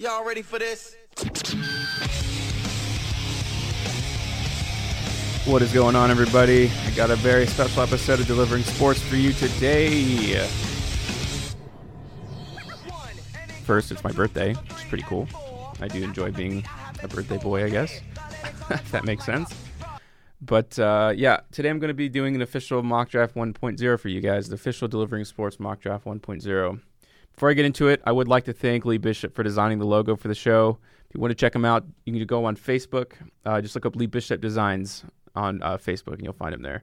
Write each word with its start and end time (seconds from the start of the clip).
Y'all 0.00 0.24
ready 0.24 0.42
for 0.42 0.60
this? 0.60 0.94
What 5.44 5.60
is 5.60 5.72
going 5.72 5.96
on, 5.96 6.12
everybody? 6.12 6.70
I 6.86 6.90
got 6.92 7.10
a 7.10 7.16
very 7.16 7.48
special 7.48 7.82
episode 7.82 8.20
of 8.20 8.28
Delivering 8.28 8.62
Sports 8.62 9.02
for 9.02 9.16
you 9.16 9.32
today. 9.32 10.46
First, 13.64 13.90
it's 13.90 14.04
my 14.04 14.12
birthday, 14.12 14.54
which 14.54 14.70
is 14.70 14.84
pretty 14.84 15.02
cool. 15.02 15.26
I 15.80 15.88
do 15.88 16.00
enjoy 16.04 16.30
being 16.30 16.64
a 17.02 17.08
birthday 17.08 17.38
boy, 17.38 17.64
I 17.64 17.68
guess, 17.68 18.00
if 18.70 18.92
that 18.92 19.04
makes 19.04 19.24
sense. 19.24 19.52
But 20.40 20.78
uh, 20.78 21.12
yeah, 21.16 21.40
today 21.50 21.70
I'm 21.70 21.80
going 21.80 21.88
to 21.88 21.94
be 21.94 22.08
doing 22.08 22.36
an 22.36 22.42
official 22.42 22.84
mock 22.84 23.08
draft 23.08 23.34
1.0 23.34 23.98
for 23.98 24.08
you 24.08 24.20
guys, 24.20 24.48
the 24.48 24.54
official 24.54 24.86
Delivering 24.86 25.24
Sports 25.24 25.58
mock 25.58 25.80
draft 25.80 26.04
1.0. 26.04 26.80
Before 27.38 27.50
I 27.50 27.54
get 27.54 27.66
into 27.66 27.86
it, 27.86 28.02
I 28.04 28.10
would 28.10 28.26
like 28.26 28.46
to 28.46 28.52
thank 28.52 28.84
Lee 28.84 28.98
Bishop 28.98 29.32
for 29.32 29.44
designing 29.44 29.78
the 29.78 29.86
logo 29.86 30.16
for 30.16 30.26
the 30.26 30.34
show. 30.34 30.76
If 31.08 31.14
you 31.14 31.20
want 31.20 31.30
to 31.30 31.36
check 31.36 31.54
him 31.54 31.64
out, 31.64 31.86
you 32.04 32.12
can 32.12 32.26
go 32.26 32.44
on 32.44 32.56
Facebook. 32.56 33.12
Uh, 33.46 33.60
just 33.60 33.76
look 33.76 33.86
up 33.86 33.94
Lee 33.94 34.06
Bishop 34.06 34.40
Designs 34.40 35.04
on 35.36 35.62
uh, 35.62 35.76
Facebook 35.76 36.14
and 36.14 36.24
you'll 36.24 36.32
find 36.32 36.52
him 36.52 36.62
there. 36.62 36.82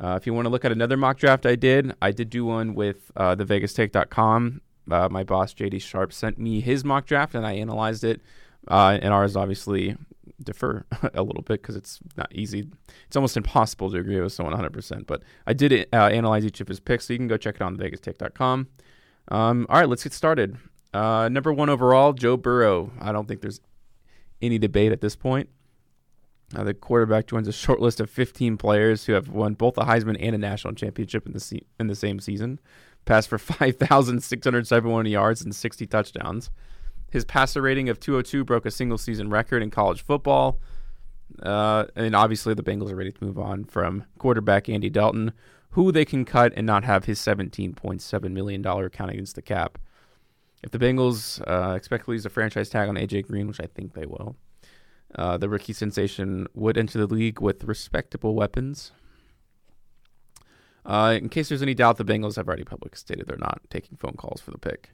Uh, 0.00 0.18
if 0.20 0.26
you 0.26 0.34
want 0.34 0.46
to 0.46 0.48
look 0.48 0.64
at 0.64 0.72
another 0.72 0.96
mock 0.96 1.16
draft 1.16 1.46
I 1.46 1.54
did, 1.54 1.94
I 2.02 2.10
did 2.10 2.28
do 2.28 2.44
one 2.44 2.74
with 2.74 3.12
uh, 3.14 3.36
thevegastake.com. 3.36 4.62
Uh, 4.90 5.08
my 5.08 5.22
boss, 5.22 5.54
JD 5.54 5.80
Sharp, 5.80 6.12
sent 6.12 6.38
me 6.38 6.60
his 6.60 6.84
mock 6.84 7.06
draft 7.06 7.36
and 7.36 7.46
I 7.46 7.52
analyzed 7.52 8.02
it. 8.02 8.20
Uh, 8.66 8.98
and 9.00 9.14
ours 9.14 9.36
obviously 9.36 9.96
differ 10.42 10.86
a 11.14 11.22
little 11.22 11.42
bit 11.42 11.62
because 11.62 11.76
it's 11.76 12.00
not 12.16 12.34
easy. 12.34 12.68
It's 13.06 13.14
almost 13.14 13.36
impossible 13.36 13.92
to 13.92 13.98
agree 13.98 14.20
with 14.20 14.32
someone 14.32 14.56
100%. 14.56 15.06
But 15.06 15.22
I 15.46 15.52
did 15.52 15.86
uh, 15.92 15.96
analyze 16.06 16.44
each 16.44 16.60
of 16.60 16.66
his 16.66 16.80
picks, 16.80 17.06
so 17.06 17.12
you 17.12 17.20
can 17.20 17.28
go 17.28 17.36
check 17.36 17.54
it 17.54 17.62
out 17.62 17.66
on 17.66 17.76
thevegastake.com. 17.76 18.66
Um, 19.28 19.66
all 19.68 19.80
right, 19.80 19.88
let's 19.88 20.02
get 20.02 20.12
started. 20.12 20.56
Uh, 20.92 21.28
number 21.30 21.52
one 21.52 21.68
overall, 21.68 22.12
Joe 22.12 22.36
Burrow. 22.36 22.90
I 23.00 23.12
don't 23.12 23.26
think 23.26 23.40
there's 23.40 23.60
any 24.40 24.58
debate 24.58 24.92
at 24.92 25.00
this 25.00 25.16
point. 25.16 25.48
Uh, 26.54 26.64
the 26.64 26.74
quarterback 26.74 27.26
joins 27.26 27.48
a 27.48 27.52
short 27.52 27.80
list 27.80 27.98
of 28.00 28.10
15 28.10 28.58
players 28.58 29.06
who 29.06 29.14
have 29.14 29.28
won 29.28 29.54
both 29.54 29.78
a 29.78 29.82
Heisman 29.82 30.18
and 30.20 30.34
a 30.34 30.38
national 30.38 30.74
championship 30.74 31.26
in 31.26 31.32
the 31.32 31.40
se- 31.40 31.64
in 31.80 31.86
the 31.86 31.94
same 31.94 32.20
season. 32.20 32.60
Passed 33.04 33.28
for 33.28 33.38
5,671 33.38 35.06
yards 35.06 35.42
and 35.42 35.54
60 35.54 35.86
touchdowns. 35.86 36.50
His 37.10 37.24
passer 37.24 37.62
rating 37.62 37.88
of 37.88 38.00
202 38.00 38.44
broke 38.44 38.66
a 38.66 38.70
single 38.70 38.98
season 38.98 39.30
record 39.30 39.62
in 39.62 39.70
college 39.70 40.02
football. 40.02 40.60
Uh, 41.42 41.86
and 41.96 42.14
obviously, 42.14 42.52
the 42.52 42.62
Bengals 42.62 42.90
are 42.90 42.96
ready 42.96 43.12
to 43.12 43.24
move 43.24 43.38
on 43.38 43.64
from 43.64 44.04
quarterback 44.18 44.68
Andy 44.68 44.90
Dalton, 44.90 45.32
who 45.72 45.90
they 45.90 46.04
can 46.04 46.24
cut 46.24 46.52
and 46.56 46.66
not 46.66 46.84
have 46.84 47.04
his 47.04 47.18
$17.7 47.18 48.30
million 48.30 48.62
count 48.62 49.10
against 49.10 49.34
the 49.34 49.42
cap. 49.42 49.78
If 50.62 50.70
the 50.70 50.78
Bengals 50.78 51.42
uh, 51.46 51.74
expect 51.74 52.04
to 52.04 52.10
lose 52.12 52.24
a 52.24 52.30
franchise 52.30 52.68
tag 52.68 52.88
on 52.88 52.94
AJ 52.94 53.26
Green, 53.26 53.48
which 53.48 53.60
I 53.60 53.66
think 53.66 53.94
they 53.94 54.06
will, 54.06 54.36
uh, 55.14 55.36
the 55.36 55.48
rookie 55.48 55.72
sensation 55.72 56.46
would 56.54 56.78
enter 56.78 56.98
the 56.98 57.12
league 57.12 57.40
with 57.40 57.64
respectable 57.64 58.34
weapons. 58.34 58.92
Uh, 60.84 61.16
in 61.20 61.28
case 61.28 61.48
there's 61.48 61.62
any 61.62 61.74
doubt, 61.74 61.96
the 61.96 62.04
Bengals 62.04 62.36
have 62.36 62.48
already 62.48 62.64
publicly 62.64 62.96
stated 62.96 63.26
they're 63.26 63.36
not 63.38 63.60
taking 63.70 63.96
phone 63.96 64.14
calls 64.14 64.40
for 64.40 64.50
the 64.50 64.58
pick. 64.58 64.90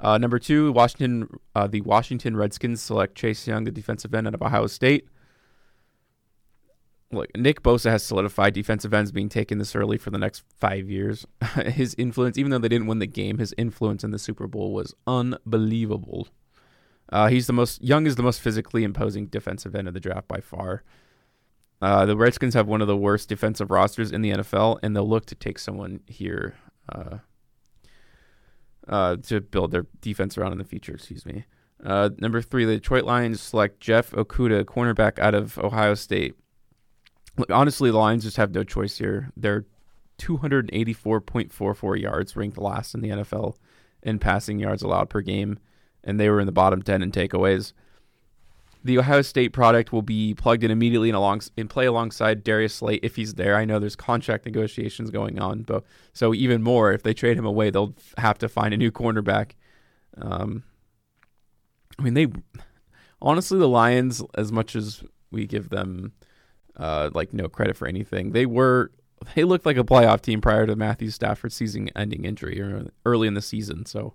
Uh, 0.00 0.18
number 0.18 0.38
two, 0.38 0.72
Washington, 0.72 1.28
uh, 1.54 1.66
the 1.66 1.80
Washington 1.82 2.36
Redskins 2.36 2.80
select 2.80 3.14
Chase 3.14 3.46
Young, 3.46 3.64
the 3.64 3.70
defensive 3.70 4.14
end 4.14 4.26
out 4.26 4.34
of 4.34 4.42
Ohio 4.42 4.66
State. 4.66 5.08
Look, 7.14 7.36
Nick 7.36 7.62
Bosa 7.62 7.90
has 7.90 8.02
solidified 8.02 8.54
defensive 8.54 8.92
ends 8.92 9.12
being 9.12 9.28
taken 9.28 9.58
this 9.58 9.74
early 9.74 9.98
for 9.98 10.10
the 10.10 10.18
next 10.18 10.42
five 10.58 10.88
years. 10.88 11.26
his 11.66 11.94
influence, 11.96 12.38
even 12.38 12.50
though 12.50 12.58
they 12.58 12.68
didn't 12.68 12.86
win 12.86 12.98
the 12.98 13.06
game, 13.06 13.38
his 13.38 13.54
influence 13.56 14.04
in 14.04 14.10
the 14.10 14.18
Super 14.18 14.46
Bowl 14.46 14.72
was 14.72 14.94
unbelievable. 15.06 16.28
Uh, 17.10 17.28
he's 17.28 17.46
the 17.46 17.52
most 17.52 17.82
Young 17.82 18.06
is 18.06 18.16
the 18.16 18.22
most 18.22 18.40
physically 18.40 18.82
imposing 18.82 19.26
defensive 19.26 19.74
end 19.74 19.88
of 19.88 19.94
the 19.94 20.00
draft 20.00 20.26
by 20.26 20.40
far. 20.40 20.82
Uh, 21.82 22.06
the 22.06 22.16
Redskins 22.16 22.54
have 22.54 22.66
one 22.66 22.80
of 22.80 22.88
the 22.88 22.96
worst 22.96 23.28
defensive 23.28 23.70
rosters 23.70 24.10
in 24.10 24.22
the 24.22 24.30
NFL, 24.30 24.78
and 24.82 24.96
they'll 24.96 25.08
look 25.08 25.26
to 25.26 25.34
take 25.34 25.58
someone 25.58 26.00
here 26.06 26.54
uh, 26.88 27.18
uh, 28.88 29.16
to 29.16 29.40
build 29.40 29.70
their 29.70 29.86
defense 30.00 30.38
around 30.38 30.52
in 30.52 30.58
the 30.58 30.64
future. 30.64 30.94
Excuse 30.94 31.26
me. 31.26 31.44
Uh, 31.84 32.10
number 32.18 32.40
three, 32.40 32.64
the 32.64 32.74
Detroit 32.74 33.04
Lions 33.04 33.40
select 33.40 33.80
Jeff 33.80 34.12
Okudah, 34.12 34.64
cornerback 34.64 35.18
out 35.18 35.34
of 35.34 35.58
Ohio 35.58 35.94
State. 35.94 36.34
Honestly, 37.50 37.90
the 37.90 37.98
Lions 37.98 38.24
just 38.24 38.36
have 38.36 38.54
no 38.54 38.62
choice 38.62 38.98
here. 38.98 39.30
They're 39.36 39.64
284.44 40.18 42.00
yards, 42.00 42.36
ranked 42.36 42.58
last 42.58 42.94
in 42.94 43.00
the 43.00 43.08
NFL 43.08 43.56
in 44.02 44.18
passing 44.18 44.58
yards 44.58 44.82
allowed 44.82 45.10
per 45.10 45.20
game, 45.20 45.58
and 46.04 46.20
they 46.20 46.28
were 46.28 46.40
in 46.40 46.46
the 46.46 46.52
bottom 46.52 46.82
10 46.82 47.02
in 47.02 47.10
takeaways. 47.10 47.72
The 48.84 48.98
Ohio 48.98 49.22
State 49.22 49.54
product 49.54 49.92
will 49.92 50.02
be 50.02 50.34
plugged 50.34 50.62
in 50.62 50.70
immediately 50.70 51.08
and 51.08 51.16
along 51.16 51.40
and 51.56 51.70
play 51.70 51.86
alongside 51.86 52.44
Darius 52.44 52.74
Slay 52.74 52.96
if 52.96 53.16
he's 53.16 53.34
there. 53.34 53.56
I 53.56 53.64
know 53.64 53.78
there's 53.78 53.96
contract 53.96 54.44
negotiations 54.44 55.10
going 55.10 55.38
on, 55.38 55.62
but 55.62 55.84
so 56.12 56.34
even 56.34 56.62
more 56.62 56.92
if 56.92 57.02
they 57.02 57.14
trade 57.14 57.38
him 57.38 57.46
away, 57.46 57.70
they'll 57.70 57.94
have 58.18 58.36
to 58.38 58.48
find 58.48 58.74
a 58.74 58.76
new 58.76 58.92
cornerback. 58.92 59.52
Um, 60.18 60.64
I 61.98 62.02
mean, 62.02 62.12
they 62.12 62.26
honestly 63.22 63.58
the 63.58 63.68
Lions, 63.68 64.22
as 64.34 64.52
much 64.52 64.76
as 64.76 65.02
we 65.30 65.46
give 65.46 65.70
them 65.70 66.12
uh, 66.76 67.10
like 67.14 67.32
no 67.32 67.48
credit 67.48 67.76
for 67.76 67.86
anything. 67.86 68.32
They 68.32 68.46
were 68.46 68.90
they 69.34 69.44
looked 69.44 69.64
like 69.64 69.76
a 69.76 69.84
playoff 69.84 70.20
team 70.20 70.40
prior 70.40 70.66
to 70.66 70.76
Matthew 70.76 71.10
Stafford's 71.10 71.54
season-ending 71.54 72.24
injury 72.24 72.60
or 72.60 72.88
early 73.06 73.26
in 73.26 73.34
the 73.34 73.42
season. 73.42 73.86
So, 73.86 74.14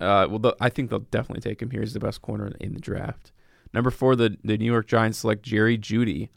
uh, 0.00 0.26
well, 0.30 0.38
the, 0.38 0.56
I 0.60 0.70
think 0.70 0.90
they'll 0.90 1.00
definitely 1.00 1.42
take 1.42 1.60
him 1.60 1.70
here. 1.70 1.80
He's 1.80 1.92
the 1.92 2.00
best 2.00 2.22
corner 2.22 2.52
in 2.60 2.72
the 2.72 2.80
draft. 2.80 3.32
Number 3.72 3.90
four, 3.90 4.16
the 4.16 4.36
the 4.42 4.56
New 4.56 4.70
York 4.70 4.86
Giants 4.86 5.18
select 5.18 5.42
Jerry 5.42 5.76
Jeudy. 5.76 6.28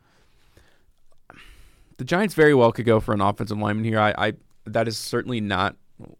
The 1.97 2.03
Giants 2.03 2.34
very 2.34 2.53
well 2.53 2.72
could 2.72 2.85
go 2.85 3.00
for 3.00 3.13
an 3.13 3.22
offensive 3.22 3.57
lineman 3.57 3.85
here. 3.85 4.00
I, 4.00 4.13
I 4.18 4.34
that 4.66 4.88
is 4.88 4.97
certainly 4.97 5.40
not 5.40 5.75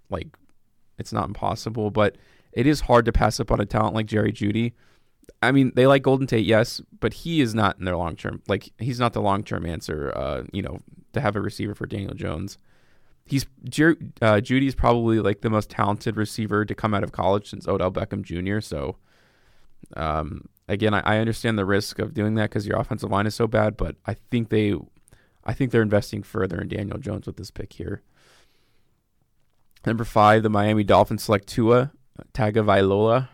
like 0.10 0.28
it's 0.98 1.12
not 1.12 1.28
impossible, 1.28 1.92
but 1.92 2.16
it 2.52 2.68
is 2.68 2.82
hard 2.82 3.06
to 3.06 3.12
pass 3.12 3.40
up 3.40 3.52
on 3.52 3.60
a 3.60 3.66
talent 3.66 3.96
like 3.96 4.06
Jerry 4.06 4.32
Jeudy. 4.32 4.74
I 5.42 5.52
mean, 5.52 5.72
they 5.76 5.88
like 5.88 6.04
Golden 6.04 6.28
Tate, 6.28 6.46
yes, 6.46 6.82
but 7.00 7.14
he 7.14 7.42
is 7.42 7.54
not 7.54 7.78
in 7.78 7.86
their 7.86 7.98
long 7.98 8.16
term. 8.16 8.42
Like 8.48 8.72
he's 8.78 9.00
not 9.00 9.14
the 9.14 9.22
long 9.22 9.44
term 9.44 9.66
answer. 9.66 10.12
Uh, 10.16 10.44
you 10.52 10.62
know, 10.62 10.80
to 11.14 11.22
have 11.22 11.36
a 11.36 11.42
receiver 11.42 11.76
for 11.76 11.86
Daniel 11.86 12.14
Jones. 12.14 12.58
He's 13.26 13.44
uh, 13.44 14.42
Jeudy's 14.42 14.76
probably 14.76 15.20
like 15.20 15.42
the 15.42 15.50
most 15.50 15.70
talented 15.70 16.18
receiver 16.18 16.66
to 16.66 16.76
come 16.76 16.94
out 16.94 17.04
of 17.04 17.12
college 17.12 17.50
since 17.50 17.68
Odell 17.68 17.92
Beckham 17.92 18.22
Jr. 18.22 18.60
So, 18.60 18.98
um, 19.96 20.50
again, 20.68 20.94
I, 20.94 21.00
I 21.00 21.18
understand 21.20 21.58
the 21.58 21.66
risk 21.66 22.00
of 22.00 22.14
doing 22.14 22.36
that 22.36 22.50
because 22.50 22.68
your 22.68 22.78
offensive 22.78 23.12
line 23.12 23.26
is 23.26 23.36
so 23.36 23.48
bad, 23.48 23.78
but 23.78 23.96
I 24.06 24.16
think 24.30 24.50
they, 24.50 24.74
I 25.46 25.54
think 25.54 25.72
they're 25.72 25.82
investing 25.82 26.22
further 26.22 26.60
in 26.60 26.68
Daniel 26.68 26.98
Jones 26.98 27.26
with 27.26 27.38
this 27.38 27.52
pick 27.52 27.74
here. 27.74 28.02
Number 29.86 30.04
five, 30.04 30.44
the 30.44 30.50
Miami 30.50 30.84
Dolphins 30.84 31.24
select 31.24 31.48
Tua 31.48 31.92
Tagovailoa 32.34 33.30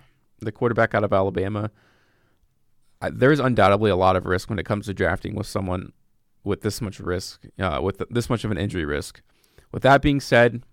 the 0.45 0.51
quarterback 0.51 0.93
out 0.93 1.03
of 1.03 1.13
Alabama. 1.13 1.71
I, 3.01 3.09
there's 3.09 3.39
undoubtedly 3.39 3.89
a 3.89 3.95
lot 3.95 4.15
of 4.15 4.25
risk 4.25 4.49
when 4.49 4.59
it 4.59 4.65
comes 4.65 4.85
to 4.87 4.93
drafting 4.93 5.35
with 5.35 5.47
someone 5.47 5.93
with 6.43 6.61
this 6.61 6.81
much 6.81 6.99
risk, 6.99 7.45
uh, 7.59 7.79
with 7.81 8.01
this 8.09 8.29
much 8.29 8.43
of 8.43 8.51
an 8.51 8.57
injury 8.57 8.85
risk. 8.85 9.21
With 9.71 9.83
that 9.83 10.01
being 10.01 10.19
said, 10.19 10.63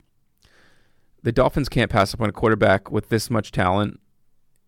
the 1.22 1.32
Dolphins 1.32 1.68
can't 1.68 1.90
pass 1.90 2.14
up 2.14 2.20
on 2.20 2.28
a 2.28 2.32
quarterback 2.32 2.90
with 2.90 3.08
this 3.08 3.30
much 3.30 3.52
talent. 3.52 4.00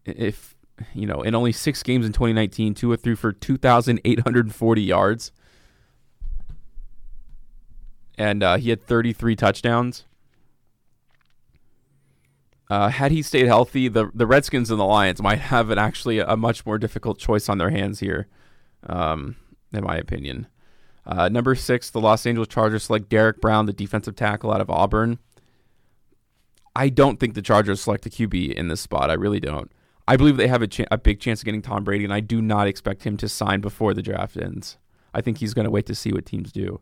If 0.05 0.57
you 0.95 1.07
know, 1.07 1.23
in 1.23 1.35
only 1.35 1.53
six 1.53 1.83
games 1.83 2.07
in 2.07 2.13
2019, 2.13 2.75
Tua 2.75 2.97
threw 2.97 3.17
for 3.17 3.33
2,840 3.33 4.83
yards, 4.83 5.33
and 8.17 8.43
uh, 8.43 8.57
he 8.57 8.71
had 8.71 8.83
33 8.83 9.37
touchdowns. 9.37 10.05
Uh, 12.71 12.89
had 12.89 13.11
he 13.12 13.23
stayed 13.23 13.47
healthy, 13.47 13.89
the 13.89 14.11
the 14.15 14.27
Redskins 14.27 14.71
and 14.71 14.79
the 14.79 14.84
Lions 14.84 15.23
might 15.23 15.39
have 15.39 15.71
an 15.71 15.79
actually 15.79 16.19
a 16.19 16.37
much 16.37 16.67
more 16.67 16.79
difficult 16.79 17.19
choice 17.19 17.49
on 17.49 17.59
their 17.59 17.70
hands 17.70 18.00
here, 18.00 18.29
um, 18.87 19.37
in 19.73 19.85
my 19.85 19.97
opinion. 19.97 20.47
Uh, 21.06 21.29
number 21.31 21.55
six, 21.55 21.88
the 21.88 22.00
Los 22.00 22.26
Angeles 22.26 22.49
Chargers 22.49 22.85
select 22.85 23.09
Derek 23.09 23.41
Brown, 23.41 23.65
the 23.65 23.73
defensive 23.73 24.15
tackle 24.15 24.53
out 24.53 24.61
of 24.61 24.69
Auburn. 24.69 25.19
I 26.76 26.91
don't 26.91 27.19
think 27.19 27.35
the 27.35 27.43
Chargers 27.43 27.81
select 27.81 28.05
a 28.05 28.11
QB 28.11 28.53
in 28.53 28.69
this 28.69 28.82
spot. 28.82 29.11
I 29.11 29.15
really 29.15 29.41
don't. 29.41 29.73
I 30.06 30.17
believe 30.17 30.37
they 30.37 30.49
have 30.49 30.62
a, 30.62 30.67
ch- 30.67 30.87
a 30.91 30.99
big 30.99 31.20
chance 31.20 31.41
of 31.41 31.47
getting 31.47 31.62
Tom 31.62 31.82
Brady, 31.85 32.05
and 32.05 32.12
I 32.12 32.20
do 32.20 32.41
not 32.43 32.67
expect 32.67 33.05
him 33.05 33.17
to 33.17 33.29
sign 33.29 33.61
before 33.61 33.94
the 33.94 34.03
draft 34.03 34.37
ends. 34.37 34.76
I 35.15 35.23
think 35.23 35.38
he's 35.38 35.55
going 35.55 35.65
to 35.65 35.70
wait 35.70 35.87
to 35.87 35.94
see 35.94 36.12
what 36.12 36.26
teams 36.26 36.53
do. 36.53 36.81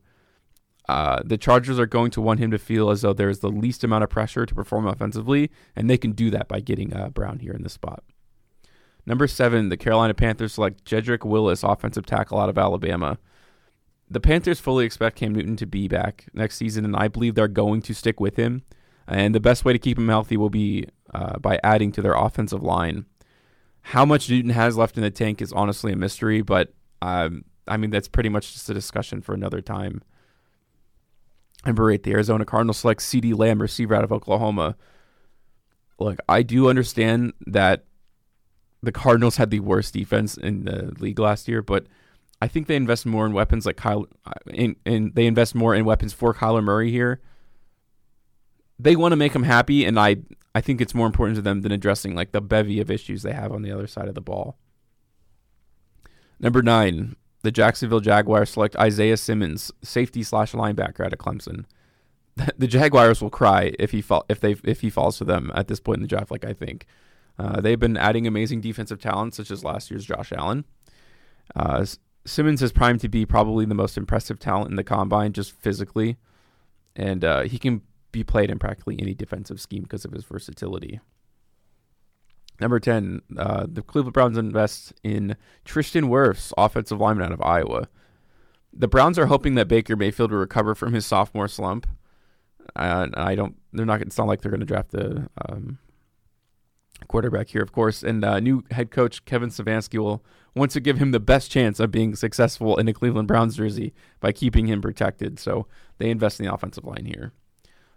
Uh, 0.88 1.20
the 1.24 1.36
Chargers 1.38 1.78
are 1.78 1.86
going 1.86 2.10
to 2.12 2.20
want 2.20 2.38
him 2.38 2.50
to 2.50 2.58
feel 2.58 2.90
as 2.90 3.02
though 3.02 3.12
there's 3.12 3.40
the 3.40 3.50
least 3.50 3.82
amount 3.82 4.04
of 4.04 4.10
pressure 4.10 4.46
to 4.46 4.54
perform 4.54 4.86
offensively, 4.86 5.50
and 5.74 5.90
they 5.90 5.98
can 5.98 6.12
do 6.12 6.30
that 6.30 6.48
by 6.48 6.60
getting 6.60 6.94
uh, 6.94 7.08
Brown 7.08 7.40
here 7.40 7.52
in 7.52 7.62
this 7.62 7.72
spot. 7.72 8.04
Number 9.04 9.26
seven, 9.26 9.68
the 9.68 9.76
Carolina 9.76 10.14
Panthers 10.14 10.54
select 10.54 10.84
Jedrick 10.84 11.24
Willis, 11.24 11.62
offensive 11.62 12.06
tackle 12.06 12.38
out 12.38 12.48
of 12.48 12.58
Alabama. 12.58 13.18
The 14.08 14.20
Panthers 14.20 14.60
fully 14.60 14.84
expect 14.84 15.16
Cam 15.16 15.32
Newton 15.32 15.56
to 15.56 15.66
be 15.66 15.88
back 15.88 16.26
next 16.32 16.56
season, 16.56 16.84
and 16.84 16.96
I 16.96 17.08
believe 17.08 17.34
they're 17.34 17.48
going 17.48 17.82
to 17.82 17.94
stick 17.94 18.20
with 18.20 18.36
him. 18.36 18.62
And 19.08 19.34
the 19.34 19.40
best 19.40 19.64
way 19.64 19.72
to 19.72 19.78
keep 19.78 19.98
him 19.98 20.08
healthy 20.08 20.36
will 20.36 20.50
be 20.50 20.86
uh, 21.14 21.38
by 21.38 21.60
adding 21.62 21.92
to 21.92 22.02
their 22.02 22.14
offensive 22.14 22.62
line. 22.62 23.06
How 23.82 24.04
much 24.04 24.28
Newton 24.28 24.50
has 24.50 24.76
left 24.76 24.96
in 24.96 25.02
the 25.04 25.10
tank 25.10 25.40
is 25.40 25.52
honestly 25.52 25.92
a 25.92 25.96
mystery, 25.96 26.42
but 26.42 26.72
um, 27.02 27.44
I 27.68 27.76
mean 27.76 27.90
that's 27.90 28.08
pretty 28.08 28.28
much 28.28 28.52
just 28.52 28.68
a 28.68 28.74
discussion 28.74 29.22
for 29.22 29.32
another 29.34 29.60
time. 29.60 30.02
Number 31.66 31.90
eight, 31.90 32.04
the 32.04 32.12
Arizona 32.12 32.44
Cardinals 32.44 32.78
select 32.78 33.00
CeeDee 33.00 33.36
Lamb, 33.36 33.60
receiver 33.60 33.94
out 33.94 34.04
of 34.04 34.12
Oklahoma. 34.12 34.76
Look, 35.98 36.18
I 36.28 36.42
do 36.42 36.68
understand 36.68 37.32
that 37.46 37.84
the 38.82 38.92
Cardinals 38.92 39.36
had 39.36 39.50
the 39.50 39.60
worst 39.60 39.92
defense 39.92 40.36
in 40.36 40.64
the 40.64 40.94
league 41.00 41.18
last 41.18 41.48
year, 41.48 41.62
but 41.62 41.86
I 42.40 42.46
think 42.46 42.68
they 42.68 42.76
invest 42.76 43.04
more 43.04 43.26
in 43.26 43.32
weapons 43.32 43.66
like 43.66 43.76
Kyle, 43.76 44.06
uh, 44.24 44.32
in, 44.46 44.76
in 44.84 45.10
they 45.14 45.26
invest 45.26 45.54
more 45.54 45.74
in 45.74 45.84
weapons 45.84 46.12
for 46.12 46.32
Kyler 46.32 46.62
Murray 46.62 46.92
here. 46.92 47.20
They 48.78 48.94
want 48.94 49.12
to 49.12 49.16
make 49.16 49.34
him 49.34 49.42
happy, 49.42 49.84
and 49.84 49.98
I 49.98 50.18
I 50.54 50.60
think 50.60 50.80
it's 50.80 50.94
more 50.94 51.06
important 51.06 51.36
to 51.36 51.42
them 51.42 51.62
than 51.62 51.72
addressing 51.72 52.14
like 52.14 52.30
the 52.32 52.40
bevy 52.40 52.78
of 52.78 52.90
issues 52.90 53.22
they 53.22 53.32
have 53.32 53.52
on 53.52 53.62
the 53.62 53.72
other 53.72 53.86
side 53.86 54.06
of 54.06 54.14
the 54.14 54.20
ball. 54.20 54.58
Number 56.38 56.62
nine, 56.62 57.16
the 57.46 57.52
Jacksonville 57.52 58.00
Jaguars 58.00 58.50
select 58.50 58.74
Isaiah 58.74 59.16
Simmons, 59.16 59.70
safety 59.80 60.24
slash 60.24 60.50
linebacker 60.50 61.06
out 61.06 61.12
of 61.12 61.20
Clemson. 61.20 61.64
The 62.58 62.66
Jaguars 62.66 63.22
will 63.22 63.30
cry 63.30 63.72
if 63.78 63.92
he 63.92 64.02
fall 64.02 64.26
if 64.28 64.40
they 64.40 64.56
if 64.64 64.82
he 64.82 64.90
falls 64.90 65.16
to 65.18 65.24
them 65.24 65.50
at 65.54 65.68
this 65.68 65.80
point 65.80 65.98
in 65.98 66.02
the 66.02 66.08
draft. 66.08 66.30
Like 66.30 66.44
I 66.44 66.52
think 66.52 66.84
uh, 67.38 67.62
they've 67.62 67.78
been 67.78 67.96
adding 67.96 68.26
amazing 68.26 68.60
defensive 68.60 69.00
talent, 69.00 69.34
such 69.34 69.50
as 69.50 69.64
last 69.64 69.90
year's 69.90 70.04
Josh 70.04 70.32
Allen. 70.32 70.64
Uh, 71.54 71.86
Simmons 72.26 72.62
is 72.62 72.72
primed 72.72 73.00
to 73.00 73.08
be 73.08 73.24
probably 73.24 73.64
the 73.64 73.74
most 73.74 73.96
impressive 73.96 74.38
talent 74.38 74.68
in 74.68 74.76
the 74.76 74.84
combine, 74.84 75.32
just 75.32 75.52
physically, 75.52 76.18
and 76.94 77.24
uh, 77.24 77.42
he 77.44 77.58
can 77.58 77.80
be 78.12 78.22
played 78.22 78.50
in 78.50 78.58
practically 78.58 78.96
any 79.00 79.14
defensive 79.14 79.60
scheme 79.60 79.84
because 79.84 80.04
of 80.04 80.12
his 80.12 80.24
versatility. 80.24 81.00
Number 82.60 82.80
10, 82.80 83.22
uh, 83.38 83.66
the 83.68 83.82
Cleveland 83.82 84.14
Browns 84.14 84.38
invest 84.38 84.92
in 85.02 85.36
Tristan 85.64 86.04
Wirfs, 86.04 86.52
offensive 86.56 87.00
lineman 87.00 87.26
out 87.26 87.32
of 87.32 87.42
Iowa. 87.42 87.88
The 88.72 88.88
Browns 88.88 89.18
are 89.18 89.26
hoping 89.26 89.54
that 89.54 89.68
Baker 89.68 89.96
Mayfield 89.96 90.30
will 90.30 90.38
recover 90.38 90.74
from 90.74 90.92
his 90.92 91.06
sophomore 91.06 91.48
slump. 91.48 91.86
Uh, 92.74 93.08
I 93.14 93.34
don't. 93.34 93.56
They're 93.72 93.86
not. 93.86 94.02
It's 94.02 94.18
not 94.18 94.26
like 94.26 94.42
they're 94.42 94.50
going 94.50 94.60
to 94.60 94.66
draft 94.66 94.90
the 94.90 95.28
um, 95.48 95.78
quarterback 97.08 97.48
here, 97.48 97.62
of 97.62 97.72
course. 97.72 98.02
And 98.02 98.24
uh, 98.24 98.40
new 98.40 98.64
head 98.70 98.90
coach 98.90 99.24
Kevin 99.24 99.50
Stefanski 99.50 99.98
will 99.98 100.24
want 100.54 100.70
to 100.72 100.80
give 100.80 100.98
him 100.98 101.10
the 101.10 101.20
best 101.20 101.50
chance 101.50 101.78
of 101.78 101.90
being 101.90 102.16
successful 102.16 102.76
in 102.76 102.88
a 102.88 102.92
Cleveland 102.92 103.28
Browns 103.28 103.56
jersey 103.56 103.94
by 104.20 104.32
keeping 104.32 104.66
him 104.66 104.82
protected. 104.82 105.38
So 105.38 105.66
they 105.98 106.10
invest 106.10 106.40
in 106.40 106.46
the 106.46 106.52
offensive 106.52 106.84
line 106.84 107.04
here. 107.04 107.32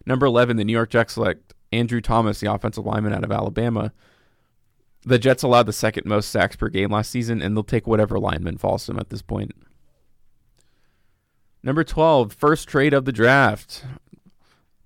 Number 0.05 0.25
11, 0.25 0.57
the 0.57 0.63
New 0.63 0.73
York 0.73 0.91
Jets 0.91 1.13
select 1.13 1.53
Andrew 1.71 2.01
Thomas, 2.01 2.39
the 2.39 2.51
offensive 2.51 2.85
lineman 2.85 3.13
out 3.13 3.23
of 3.23 3.31
Alabama. 3.31 3.93
The 5.03 5.19
Jets 5.19 5.43
allowed 5.43 5.65
the 5.65 5.73
second 5.73 6.05
most 6.05 6.29
sacks 6.29 6.55
per 6.55 6.69
game 6.69 6.91
last 6.91 7.11
season, 7.11 7.41
and 7.41 7.55
they'll 7.55 7.63
take 7.63 7.87
whatever 7.87 8.19
lineman 8.19 8.57
falls 8.57 8.85
them 8.85 8.99
at 8.99 9.09
this 9.09 9.21
point. 9.21 9.53
Number 11.63 11.83
12, 11.83 12.33
first 12.33 12.67
trade 12.67 12.93
of 12.93 13.05
the 13.05 13.11
draft. 13.11 13.85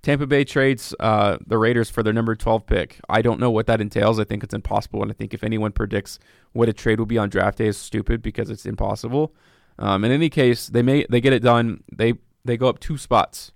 Tampa 0.01 0.27
Bay 0.27 0.43
trades 0.43 0.93
uh, 0.99 1.37
the 1.47 1.57
Raiders 1.57 1.89
for 1.89 2.03
their 2.03 2.13
number 2.13 2.35
12 2.35 2.65
pick. 2.65 2.99
I 3.07 3.21
don't 3.21 3.39
know 3.39 3.49
what 3.49 3.67
that 3.67 3.79
entails. 3.79 4.19
I 4.19 4.25
think 4.25 4.43
it's 4.43 4.53
impossible. 4.53 5.01
And 5.01 5.09
I 5.09 5.13
think 5.13 5.33
if 5.33 5.43
anyone 5.43 5.71
predicts 5.71 6.19
what 6.51 6.67
a 6.67 6.73
trade 6.73 6.99
will 6.99 7.05
be 7.05 7.17
on 7.17 7.29
draft 7.29 7.59
day 7.59 7.67
is 7.67 7.77
stupid 7.77 8.21
because 8.21 8.49
it's 8.49 8.65
impossible. 8.65 9.33
Um, 9.79 10.03
in 10.03 10.11
any 10.11 10.29
case, 10.29 10.67
they 10.67 10.81
may 10.81 11.05
they 11.09 11.21
get 11.21 11.33
it 11.33 11.41
done. 11.41 11.83
They 11.91 12.13
they 12.43 12.57
go 12.57 12.67
up 12.67 12.79
two 12.79 12.97
spots 12.97 13.53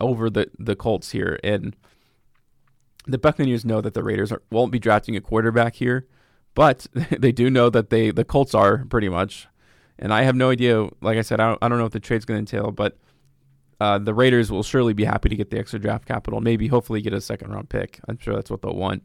over 0.00 0.30
the 0.30 0.50
the 0.58 0.74
Colts 0.74 1.10
here, 1.10 1.38
and 1.44 1.76
the 3.06 3.18
Buccaneers 3.18 3.64
know 3.64 3.80
that 3.80 3.94
the 3.94 4.02
Raiders 4.02 4.32
are, 4.32 4.42
won't 4.50 4.72
be 4.72 4.78
drafting 4.78 5.16
a 5.16 5.20
quarterback 5.20 5.76
here, 5.76 6.06
but 6.54 6.86
they 7.18 7.32
do 7.32 7.50
know 7.50 7.70
that 7.70 7.90
they 7.90 8.10
the 8.10 8.24
Colts 8.24 8.54
are 8.54 8.84
pretty 8.84 9.08
much. 9.08 9.48
And 9.98 10.12
I 10.12 10.22
have 10.22 10.34
no 10.34 10.50
idea. 10.50 10.88
Like 11.00 11.18
I 11.18 11.22
said, 11.22 11.38
I 11.40 11.48
don't, 11.48 11.58
I 11.62 11.68
don't 11.68 11.78
know 11.78 11.84
what 11.84 11.92
the 11.92 12.00
trade's 12.00 12.24
going 12.24 12.44
to 12.44 12.56
entail, 12.56 12.72
but 12.72 12.98
uh, 13.80 13.98
the 13.98 14.14
Raiders 14.14 14.50
will 14.50 14.62
surely 14.62 14.94
be 14.94 15.04
happy 15.04 15.28
to 15.28 15.36
get 15.36 15.50
the 15.50 15.58
extra 15.58 15.78
draft 15.78 16.06
capital. 16.06 16.40
Maybe, 16.40 16.68
hopefully, 16.68 17.00
get 17.02 17.12
a 17.12 17.20
second 17.20 17.50
round 17.50 17.68
pick. 17.68 18.00
I'm 18.08 18.18
sure 18.18 18.34
that's 18.34 18.50
what 18.50 18.62
they'll 18.62 18.74
want. 18.74 19.02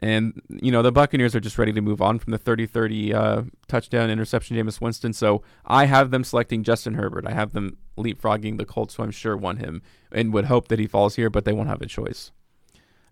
And, 0.00 0.42
you 0.48 0.70
know, 0.70 0.82
the 0.82 0.92
Buccaneers 0.92 1.34
are 1.34 1.40
just 1.40 1.56
ready 1.56 1.72
to 1.72 1.80
move 1.80 2.02
on 2.02 2.18
from 2.18 2.32
the 2.32 2.38
30 2.38 2.66
30 2.66 3.14
uh, 3.14 3.42
touchdown 3.68 4.10
interception, 4.10 4.56
Jameis 4.56 4.80
Winston. 4.80 5.12
So 5.12 5.42
I 5.64 5.86
have 5.86 6.10
them 6.10 6.24
selecting 6.24 6.62
Justin 6.62 6.94
Herbert. 6.94 7.26
I 7.26 7.32
have 7.32 7.52
them 7.52 7.78
leapfrogging 7.96 8.58
the 8.58 8.66
Colts, 8.66 8.96
who 8.96 9.02
I'm 9.02 9.10
sure 9.10 9.36
won 9.36 9.58
him 9.58 9.82
and 10.12 10.32
would 10.34 10.46
hope 10.46 10.68
that 10.68 10.78
he 10.78 10.86
falls 10.86 11.14
here, 11.14 11.30
but 11.30 11.44
they 11.44 11.52
won't 11.52 11.68
have 11.68 11.80
a 11.80 11.86
choice. 11.86 12.32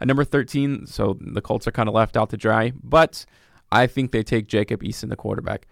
At 0.03 0.09
number 0.09 0.25
13, 0.25 0.89
so 0.89 1.17
the 1.21 1.41
Colts 1.41 1.69
are 1.69 1.71
kind 1.71 1.89
of 1.89 1.95
left 1.95 2.17
out 2.17 2.29
to 2.31 2.37
dry, 2.37 2.73
but 2.83 3.25
I 3.71 3.87
think 3.87 4.11
they 4.11 4.25
take 4.25 4.49
Jacob 4.49 4.83
Eason, 4.83 5.11
the 5.11 5.15
quarterback. 5.15 5.69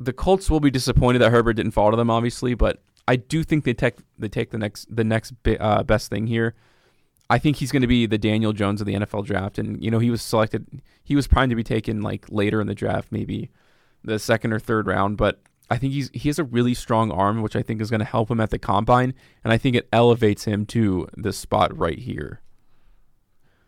The 0.00 0.12
Colts 0.12 0.50
will 0.50 0.58
be 0.58 0.68
disappointed 0.68 1.20
that 1.20 1.30
Herbert 1.30 1.52
didn't 1.52 1.70
fall 1.70 1.92
to 1.92 1.96
them, 1.96 2.10
obviously, 2.10 2.54
but 2.54 2.82
I 3.06 3.14
do 3.14 3.44
think 3.44 3.62
they 3.62 3.72
take 3.72 3.98
they 4.18 4.28
take 4.28 4.50
the 4.50 4.58
next 4.58 4.88
the 4.90 5.04
next 5.04 5.32
uh, 5.60 5.84
best 5.84 6.10
thing 6.10 6.26
here. 6.26 6.56
I 7.28 7.38
think 7.38 7.58
he's 7.58 7.70
going 7.70 7.82
to 7.82 7.86
be 7.86 8.06
the 8.06 8.18
Daniel 8.18 8.52
Jones 8.52 8.80
of 8.80 8.86
the 8.88 8.94
NFL 8.94 9.26
draft, 9.26 9.56
and 9.56 9.80
you 9.80 9.88
know 9.88 10.00
he 10.00 10.10
was 10.10 10.20
selected. 10.20 10.82
He 11.04 11.14
was 11.14 11.28
primed 11.28 11.50
to 11.50 11.56
be 11.56 11.62
taken 11.62 12.02
like 12.02 12.26
later 12.30 12.60
in 12.60 12.66
the 12.66 12.74
draft, 12.74 13.12
maybe 13.12 13.48
the 14.02 14.18
second 14.18 14.52
or 14.52 14.58
third 14.58 14.88
round. 14.88 15.18
But 15.18 15.38
I 15.70 15.78
think 15.78 15.92
he's 15.92 16.10
he 16.12 16.28
has 16.28 16.38
a 16.38 16.44
really 16.44 16.74
strong 16.74 17.10
arm, 17.12 17.42
which 17.42 17.54
I 17.54 17.62
think 17.62 17.80
is 17.80 17.90
going 17.90 18.00
to 18.00 18.04
help 18.06 18.30
him 18.30 18.40
at 18.40 18.50
the 18.50 18.58
combine, 18.58 19.14
and 19.44 19.52
I 19.52 19.58
think 19.58 19.76
it 19.76 19.88
elevates 19.92 20.44
him 20.44 20.66
to 20.66 21.08
this 21.16 21.38
spot 21.38 21.76
right 21.76 21.98
here. 21.98 22.40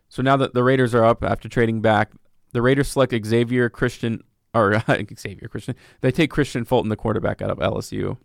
So 0.09 0.21
now 0.21 0.37
that 0.37 0.53
the 0.53 0.65
Raiders 0.65 0.95
are 0.95 1.05
up 1.05 1.25
after 1.25 1.49
trading 1.49 1.81
back, 1.81 2.11
the 2.53 2.61
Raiders 2.61 2.89
select 2.89 3.15
Xavier 3.25 3.71
Christian 3.71 4.23
or 4.53 4.83
Xavier 5.19 5.49
Christian. 5.49 5.75
They 6.01 6.11
take 6.11 6.31
Kristian 6.31 6.67
Fulton, 6.67 6.91
the 6.91 6.97
quarterback 6.97 7.41
out 7.41 7.51
of 7.51 7.59
LSU. 7.59 8.19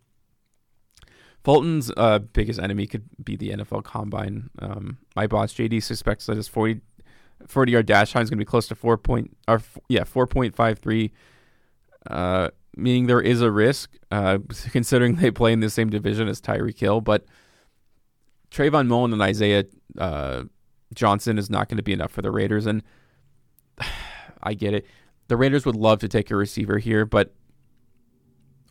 Fulton's 1.44 1.92
uh, 1.96 2.20
biggest 2.20 2.60
enemy 2.60 2.88
could 2.88 3.06
be 3.24 3.36
the 3.36 3.52
NFL 3.52 3.84
Combine. 3.84 4.50
Um, 4.60 4.98
my 5.16 5.28
boss 5.28 5.54
JD 5.54 5.82
suspects 5.82 6.26
that 6.26 6.36
his 6.36 6.48
40, 6.48 6.82
40 7.48 7.72
yard 7.72 7.86
dash 7.86 8.12
time 8.12 8.24
is 8.24 8.30
going 8.30 8.38
to 8.38 8.42
be 8.42 8.50
close 8.50 8.68
to 8.68 8.76
four 8.76 8.98
point 8.98 9.38
or 9.48 9.62
yeah 9.88 10.04
four 10.04 10.28
point 10.28 10.56
five 10.56 10.80
three, 10.80 11.14
uh, 12.10 12.50
meaning 12.78 13.08
there 13.08 13.22
is 13.22 13.42
a 13.42 13.52
risk 13.52 13.92
uh, 14.12 14.40
considering 14.72 15.16
they 15.16 15.32
play 15.32 15.54
in 15.54 15.60
the 15.60 15.70
same 15.70 15.90
division 15.90 16.28
as 16.28 16.42
Tyreek 16.42 16.80
Hill. 16.80 17.02
But 17.02 17.26
Trayvon 18.52 18.88
Mullen 18.88 19.14
and 19.14 19.22
Isaiah 19.22 19.66
uh, 19.98 20.44
Johnson 20.94 21.38
is 21.38 21.50
not 21.50 21.70
going 21.70 21.78
to 21.78 21.84
be 21.84 21.94
enough 21.94 22.12
for 22.12 22.22
the 22.22 22.32
Raiders, 22.32 22.66
and 22.66 22.84
I 24.44 24.54
get 24.54 24.74
it. 24.74 24.86
The 25.28 25.38
Raiders 25.38 25.66
would 25.66 25.76
love 25.76 26.00
to 26.00 26.08
take 26.08 26.32
a 26.32 26.36
receiver 26.36 26.78
here, 26.78 27.06
but 27.06 27.34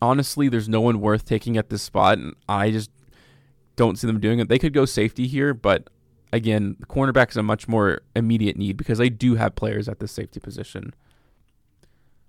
honestly, 0.01 0.49
there's 0.49 0.69
no 0.69 0.81
one 0.81 0.99
worth 1.01 1.25
taking 1.25 1.57
at 1.57 1.69
this 1.69 1.83
spot, 1.83 2.17
and 2.17 2.35
I 2.49 2.71
just 2.71 2.89
don't 3.75 3.97
see 3.97 4.07
them 4.07 4.19
doing 4.19 4.39
it. 4.39 4.49
They 4.49 4.57
could 4.59 4.73
go 4.73 4.85
safety 4.85 5.27
here, 5.27 5.53
but 5.53 5.89
again, 6.33 6.75
the 6.79 6.85
cornerback 6.85 7.29
is 7.29 7.37
a 7.37 7.43
much 7.43 7.67
more 7.67 8.01
immediate 8.15 8.57
need 8.57 8.77
because 8.77 8.97
they 8.97 9.09
do 9.09 9.35
have 9.35 9.55
players 9.55 9.87
at 9.87 9.99
the 9.99 10.07
safety 10.07 10.39
position. 10.39 10.93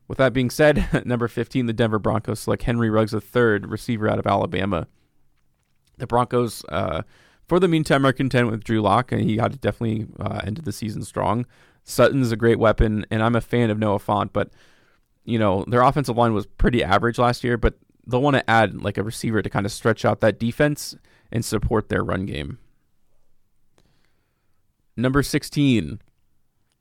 With 0.08 0.18
that 0.18 0.32
being 0.32 0.50
said, 0.50 0.88
number 1.06 1.28
15, 1.28 1.66
the 1.66 1.72
Denver 1.72 1.98
Broncos 1.98 2.40
select 2.40 2.64
Henry 2.64 2.90
Ruggs 2.90 3.14
III, 3.14 3.58
receiver 3.60 4.08
out 4.08 4.18
of 4.18 4.26
Alabama. 4.26 4.88
The 5.98 6.06
Broncos, 6.06 6.64
uh, 6.70 7.02
for 7.46 7.60
the 7.60 7.68
meantime, 7.68 8.06
are 8.06 8.12
content 8.12 8.50
with 8.50 8.64
Drew 8.64 8.80
Lock, 8.80 9.12
and 9.12 9.20
he 9.20 9.36
had 9.36 9.60
definitely 9.60 10.06
uh, 10.18 10.40
ended 10.44 10.64
the 10.64 10.72
season 10.72 11.02
strong. 11.02 11.46
Sutton's 11.84 12.32
a 12.32 12.36
great 12.36 12.58
weapon, 12.58 13.04
and 13.10 13.22
I'm 13.22 13.36
a 13.36 13.40
fan 13.40 13.70
of 13.70 13.78
Noah 13.78 13.98
Fant, 13.98 14.30
but 14.32 14.50
you 15.24 15.38
know, 15.38 15.64
their 15.68 15.82
offensive 15.82 16.16
line 16.16 16.32
was 16.32 16.46
pretty 16.46 16.82
average 16.82 17.18
last 17.18 17.44
year, 17.44 17.58
but 17.58 17.74
they'll 18.06 18.22
want 18.22 18.36
to 18.36 18.50
add 18.50 18.82
like 18.82 18.96
a 18.96 19.02
receiver 19.02 19.42
to 19.42 19.50
kind 19.50 19.66
of 19.66 19.72
stretch 19.72 20.06
out 20.06 20.20
that 20.20 20.38
defense 20.38 20.96
and 21.30 21.44
support 21.44 21.90
their 21.90 22.02
run 22.02 22.24
game. 22.24 22.58
Number 24.96 25.22
16, 25.22 26.00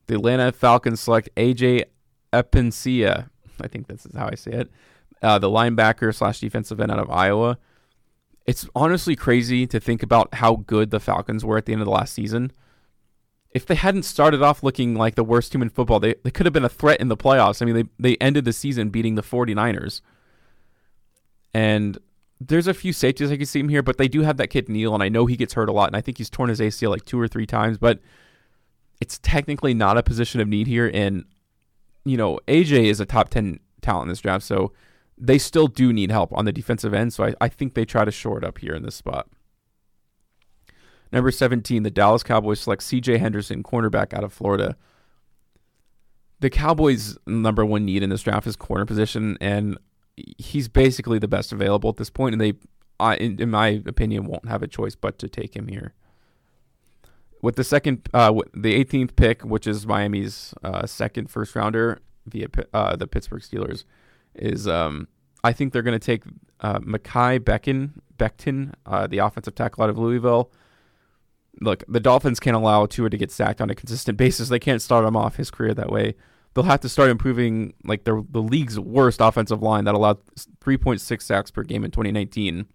the 0.07 0.15
Atlanta 0.15 0.53
Falcons 0.53 1.01
select 1.01 1.29
AJ 1.35 1.83
Epenesa. 2.43 3.29
I 3.61 3.67
think 3.67 3.87
this 3.87 4.05
is 4.05 4.15
how 4.15 4.29
I 4.31 4.35
say 4.35 4.51
it. 4.51 4.71
Uh, 5.21 5.39
the 5.39 5.49
linebacker 5.49 6.13
slash 6.13 6.39
defensive 6.39 6.79
end 6.79 6.91
out 6.91 6.99
of 6.99 7.09
Iowa. 7.09 7.57
It's 8.45 8.67
honestly 8.75 9.15
crazy 9.15 9.67
to 9.67 9.79
think 9.79 10.03
about 10.03 10.35
how 10.35 10.57
good 10.57 10.91
the 10.91 10.99
Falcons 10.99 11.43
were 11.43 11.57
at 11.57 11.65
the 11.65 11.73
end 11.73 11.81
of 11.81 11.85
the 11.85 11.91
last 11.91 12.13
season 12.13 12.51
if 13.57 13.65
they 13.65 13.75
hadn't 13.75 14.03
started 14.03 14.43
off 14.43 14.61
looking 14.61 14.93
like 14.93 15.15
the 15.15 15.23
worst 15.23 15.51
team 15.51 15.63
in 15.63 15.69
football, 15.69 15.99
they, 15.99 16.13
they 16.23 16.29
could 16.29 16.45
have 16.45 16.53
been 16.53 16.63
a 16.63 16.69
threat 16.69 16.99
in 16.99 17.07
the 17.07 17.17
playoffs. 17.17 17.59
I 17.59 17.65
mean, 17.65 17.75
they, 17.75 18.11
they 18.11 18.17
ended 18.17 18.45
the 18.45 18.53
season 18.53 18.89
beating 18.89 19.15
the 19.15 19.23
49ers. 19.23 20.01
And 21.55 21.97
there's 22.39 22.67
a 22.67 22.73
few 22.73 22.93
safeties 22.93 23.31
I 23.31 23.37
can 23.37 23.47
see 23.47 23.59
him 23.59 23.69
here, 23.69 23.81
but 23.81 23.97
they 23.97 24.07
do 24.07 24.21
have 24.21 24.37
that 24.37 24.49
kid 24.49 24.69
Neal, 24.69 24.93
and 24.93 25.01
I 25.01 25.09
know 25.09 25.25
he 25.25 25.35
gets 25.35 25.53
hurt 25.53 25.69
a 25.69 25.71
lot, 25.71 25.89
and 25.89 25.95
I 25.95 26.01
think 26.01 26.19
he's 26.19 26.29
torn 26.29 26.49
his 26.49 26.59
ACL 26.59 26.91
like 26.91 27.05
two 27.05 27.19
or 27.19 27.27
three 27.27 27.47
times, 27.47 27.79
but 27.79 27.99
it's 29.01 29.17
technically 29.19 29.73
not 29.73 29.97
a 29.97 30.03
position 30.03 30.39
of 30.39 30.47
need 30.47 30.67
here. 30.67 30.91
And, 30.93 31.25
you 32.09 32.17
know, 32.17 32.39
AJ 32.47 32.85
is 32.85 32.99
a 32.99 33.05
top 33.05 33.29
10 33.29 33.59
talent 33.81 34.03
in 34.03 34.09
this 34.09 34.21
draft, 34.21 34.45
so 34.45 34.71
they 35.17 35.37
still 35.37 35.67
do 35.67 35.91
need 35.91 36.11
help 36.11 36.31
on 36.33 36.45
the 36.45 36.51
defensive 36.51 36.93
end. 36.93 37.13
So 37.13 37.25
I, 37.25 37.33
I 37.41 37.47
think 37.47 37.73
they 37.73 37.85
try 37.85 38.05
to 38.05 38.11
shore 38.11 38.37
it 38.37 38.43
up 38.43 38.59
here 38.59 38.73
in 38.73 38.83
this 38.83 38.95
spot. 38.95 39.27
Number 41.11 41.31
17, 41.31 41.83
the 41.83 41.91
Dallas 41.91 42.23
Cowboys 42.23 42.59
select 42.59 42.81
CJ 42.83 43.19
Henderson, 43.19 43.63
cornerback 43.63 44.13
out 44.13 44.23
of 44.23 44.33
Florida. 44.33 44.75
the 46.39 46.49
Cowboys' 46.49 47.17
number 47.25 47.65
one 47.65 47.85
need 47.85 48.03
in 48.03 48.09
this 48.09 48.21
draft 48.21 48.45
is 48.45 48.55
corner 48.55 48.85
position, 48.85 49.37
and 49.41 49.77
he's 50.37 50.67
basically 50.67 51.19
the 51.19 51.27
best 51.27 51.51
available 51.51 51.89
at 51.89 51.97
this 51.97 52.09
point, 52.09 52.33
and 52.33 52.41
they, 52.41 52.53
I, 52.99 53.15
in, 53.15 53.41
in 53.41 53.49
my 53.49 53.81
opinion, 53.85 54.25
won't 54.25 54.47
have 54.47 54.61
a 54.61 54.67
choice 54.67 54.95
but 54.95 55.17
to 55.19 55.29
take 55.29 55.55
him 55.55 55.67
here. 55.67 55.93
With 57.41 57.55
the 57.55 57.63
second, 57.63 58.07
uh, 58.13 58.33
the 58.53 58.83
18th 58.83 59.15
pick, 59.15 59.43
which 59.43 59.67
is 59.67 59.85
Miami's 59.85 60.53
uh, 60.63 60.85
second 60.85 61.29
first 61.29 61.55
rounder 61.55 61.99
via 62.25 62.47
uh, 62.73 62.95
the 62.95 63.07
Pittsburgh 63.07 63.41
Steelers, 63.41 63.83
is 64.35 64.67
um, 64.67 65.07
I 65.43 65.53
think 65.53 65.71
they're 65.71 65.83
going 65.83 65.97
to 65.97 66.05
take 66.05 66.23
uh, 66.61 66.79
Mekhi 66.79 67.39
Becton, 67.39 67.91
Becton 68.17 68.73
uh, 68.85 69.07
the 69.07 69.19
offensive 69.19 69.55
tackle 69.55 69.83
out 69.83 69.89
of 69.89 69.97
Louisville. 69.97 70.51
Look, 71.61 71.83
the 71.87 71.99
Dolphins 71.99 72.39
can't 72.39 72.55
allow 72.55 72.85
Tua 72.85 73.09
to 73.09 73.17
get 73.17 73.31
sacked 73.31 73.61
on 73.61 73.69
a 73.69 73.75
consistent 73.75 74.17
basis. 74.17 74.49
They 74.49 74.59
can't 74.59 74.81
start 74.81 75.05
him 75.05 75.15
off 75.15 75.35
his 75.35 75.51
career 75.51 75.73
that 75.73 75.91
way. 75.91 76.15
They'll 76.53 76.63
have 76.63 76.81
to 76.81 76.89
start 76.89 77.09
improving 77.11 77.75
like 77.83 78.03
the 78.03 78.25
the 78.31 78.41
league's 78.41 78.79
worst 78.79 79.21
offensive 79.21 79.61
line 79.61 79.83
that 79.85 79.93
allowed 79.93 80.17
3.6 80.35 81.21
sacks 81.21 81.51
per 81.51 81.61
game 81.61 81.83
in 81.83 81.91
2019. 81.91 82.65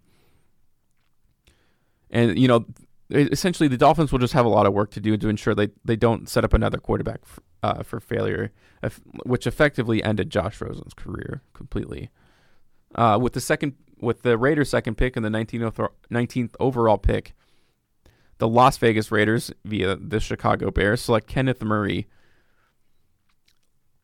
And 2.09 2.39
you 2.39 2.47
know, 2.47 2.65
essentially 3.09 3.67
the 3.67 3.77
Dolphins 3.77 4.11
will 4.11 4.19
just 4.19 4.33
have 4.33 4.45
a 4.45 4.49
lot 4.49 4.65
of 4.65 4.73
work 4.73 4.91
to 4.91 4.99
do 4.99 5.17
to 5.17 5.29
ensure 5.29 5.53
they, 5.53 5.69
they 5.83 5.95
don't 5.95 6.27
set 6.29 6.43
up 6.43 6.53
another 6.53 6.77
quarterback 6.77 7.19
f- 7.23 7.39
uh, 7.61 7.83
for 7.83 7.99
failure, 7.99 8.51
which 9.25 9.47
effectively 9.47 10.03
ended 10.03 10.29
Josh 10.29 10.59
Rosen's 10.61 10.93
career 10.93 11.41
completely. 11.53 12.09
Uh, 12.95 13.17
with 13.21 13.33
the 13.33 13.41
second, 13.41 13.75
with 13.99 14.21
the 14.21 14.37
Raiders' 14.37 14.69
second 14.69 14.95
pick 14.95 15.15
and 15.15 15.25
the 15.25 15.29
19th, 15.29 15.89
19th 16.11 16.55
overall 16.59 16.97
pick, 16.97 17.33
the 18.37 18.47
Las 18.47 18.77
Vegas 18.77 19.11
Raiders 19.11 19.51
via 19.63 19.95
the 19.95 20.19
Chicago 20.19 20.71
Bears 20.71 21.01
select 21.01 21.27
Kenneth 21.27 21.63
Murray. 21.63 22.07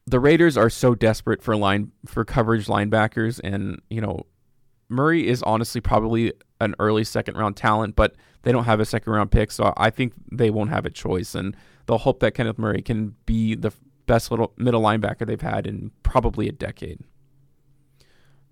The 0.05 0.19
Raiders 0.19 0.57
are 0.57 0.69
so 0.69 0.95
desperate 0.95 1.41
for 1.43 1.55
line 1.55 1.91
for 2.05 2.25
coverage 2.25 2.67
linebackers, 2.67 3.39
and 3.43 3.81
you 3.89 4.01
know 4.01 4.25
Murray 4.87 5.27
is 5.27 5.43
honestly 5.43 5.81
probably 5.81 6.33
an 6.59 6.75
early 6.79 7.03
second 7.03 7.37
round 7.37 7.55
talent, 7.55 7.95
but 7.95 8.15
they 8.43 8.51
don't 8.51 8.65
have 8.65 8.79
a 8.79 8.85
second 8.85 9.11
round 9.11 9.31
pick, 9.31 9.51
so 9.51 9.73
I 9.77 9.89
think 9.89 10.13
they 10.31 10.49
won't 10.49 10.69
have 10.69 10.85
a 10.85 10.89
choice, 10.89 11.35
and 11.35 11.55
they'll 11.85 11.97
hope 11.97 12.19
that 12.19 12.33
Kenneth 12.33 12.57
Murray 12.57 12.81
can 12.81 13.15
be 13.25 13.55
the 13.55 13.71
best 14.05 14.31
little 14.31 14.53
middle 14.57 14.81
linebacker 14.81 15.25
they've 15.25 15.39
had 15.39 15.67
in 15.67 15.91
probably 16.03 16.47
a 16.47 16.51
decade. 16.51 16.99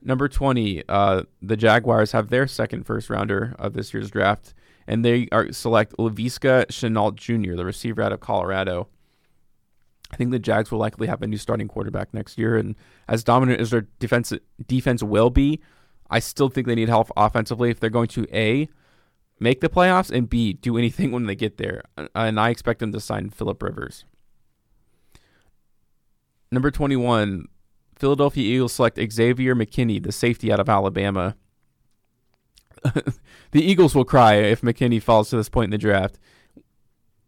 Number 0.01 0.27
20, 0.27 0.83
uh, 0.87 1.23
the 1.41 1.57
Jaguars 1.57 2.11
have 2.11 2.29
their 2.29 2.47
second 2.47 2.85
first 2.85 3.09
rounder 3.09 3.55
of 3.57 3.73
this 3.73 3.93
year's 3.93 4.11
draft, 4.11 4.53
and 4.85 5.03
they 5.03 5.27
are 5.31 5.51
select 5.51 5.95
Laviska 5.97 6.67
Shenault 6.67 7.15
Jr., 7.15 7.55
the 7.55 7.65
receiver 7.65 8.01
out 8.01 8.13
of 8.13 8.19
Colorado. 8.19 8.87
I 10.11 10.15
think 10.15 10.31
the 10.31 10.39
Jags 10.39 10.71
will 10.71 10.79
likely 10.79 11.07
have 11.07 11.21
a 11.21 11.27
new 11.27 11.37
starting 11.37 11.67
quarterback 11.67 12.13
next 12.13 12.37
year, 12.37 12.55
and 12.55 12.75
as 13.07 13.23
dominant 13.23 13.59
as 13.59 13.71
their 13.71 13.87
defense 13.99 14.31
defense 14.65 15.03
will 15.03 15.29
be, 15.29 15.59
I 16.09 16.19
still 16.19 16.49
think 16.49 16.67
they 16.67 16.75
need 16.75 16.89
help 16.89 17.11
offensively 17.17 17.69
if 17.69 17.79
they're 17.79 17.89
going 17.89 18.07
to 18.09 18.27
A, 18.33 18.69
make 19.39 19.61
the 19.61 19.69
playoffs, 19.69 20.11
and 20.11 20.29
B, 20.29 20.53
do 20.53 20.77
anything 20.77 21.11
when 21.13 21.25
they 21.25 21.35
get 21.35 21.57
there. 21.57 21.83
And 22.15 22.39
I 22.39 22.49
expect 22.49 22.79
them 22.79 22.91
to 22.91 22.99
sign 22.99 23.29
Philip 23.29 23.61
Rivers. 23.61 24.05
Number 26.51 26.71
21, 26.71 27.47
Philadelphia 27.97 28.55
Eagles 28.55 28.73
select 28.73 28.99
Xavier 29.11 29.55
McKinney, 29.55 30.01
the 30.01 30.11
safety 30.11 30.51
out 30.51 30.59
of 30.59 30.69
Alabama. 30.69 31.35
the 33.51 33.61
Eagles 33.61 33.95
will 33.95 34.05
cry 34.05 34.35
if 34.35 34.61
McKinney 34.61 35.01
falls 35.01 35.29
to 35.29 35.37
this 35.37 35.49
point 35.49 35.65
in 35.65 35.71
the 35.71 35.77
draft. 35.77 36.19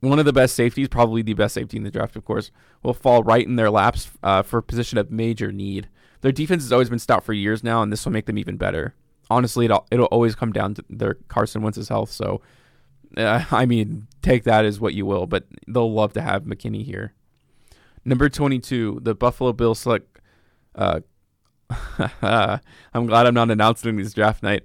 One 0.01 0.19
of 0.19 0.25
the 0.25 0.31
best 0.31 0.55
safeties, 0.55 0.87
probably 0.87 1.21
the 1.21 1.33
best 1.33 1.55
safety 1.55 1.75
in 1.75 1.83
the 1.83 1.91
draft, 1.91 2.15
of 2.15 2.23
course, 2.23 2.51
will 2.83 2.93
fall 2.93 3.23
right 3.23 3.45
in 3.45 3.57
their 3.57 3.69
laps 3.69 4.09
uh, 4.23 4.43
for 4.43 4.59
a 4.59 4.63
position 4.63 4.97
of 4.97 5.11
major 5.11 5.51
need. 5.51 5.89
Their 6.21 6.31
defense 6.31 6.63
has 6.63 6.71
always 6.71 6.89
been 6.89 6.99
stout 6.99 7.23
for 7.23 7.33
years 7.33 7.63
now, 7.63 7.81
and 7.81 7.91
this 7.91 8.05
will 8.05 8.11
make 8.11 8.25
them 8.25 8.37
even 8.37 8.57
better. 8.57 8.93
Honestly, 9.29 9.65
it'll, 9.65 9.87
it'll 9.91 10.05
always 10.07 10.35
come 10.35 10.51
down 10.51 10.73
to 10.75 10.85
their 10.89 11.15
Carson 11.27 11.61
Wentz's 11.61 11.89
health. 11.89 12.11
So, 12.11 12.41
uh, 13.15 13.43
I 13.51 13.65
mean, 13.65 14.07
take 14.21 14.43
that 14.43 14.65
as 14.65 14.79
what 14.79 14.93
you 14.93 15.05
will, 15.05 15.27
but 15.27 15.45
they'll 15.67 15.91
love 15.93 16.13
to 16.13 16.21
have 16.21 16.43
McKinney 16.43 16.83
here. 16.83 17.13
Number 18.05 18.29
22, 18.29 18.99
the 19.03 19.15
Buffalo 19.15 19.53
Bills 19.53 19.79
select. 19.79 20.19
Uh, 20.75 21.01
I'm 22.21 23.05
glad 23.05 23.27
I'm 23.27 23.33
not 23.33 23.51
announcing 23.51 23.97
this 23.97 24.13
draft 24.13 24.41
night. 24.41 24.63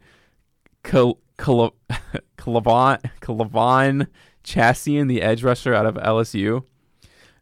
Cal- 0.83 1.19
Cal- 1.37 1.75
K'Lavon 2.39 4.07
Chaisson, 4.45 5.09
the 5.09 5.23
edge 5.23 5.43
rusher 5.43 5.75
out 5.75 5.87
of 5.87 5.97
LSU. 5.97 6.65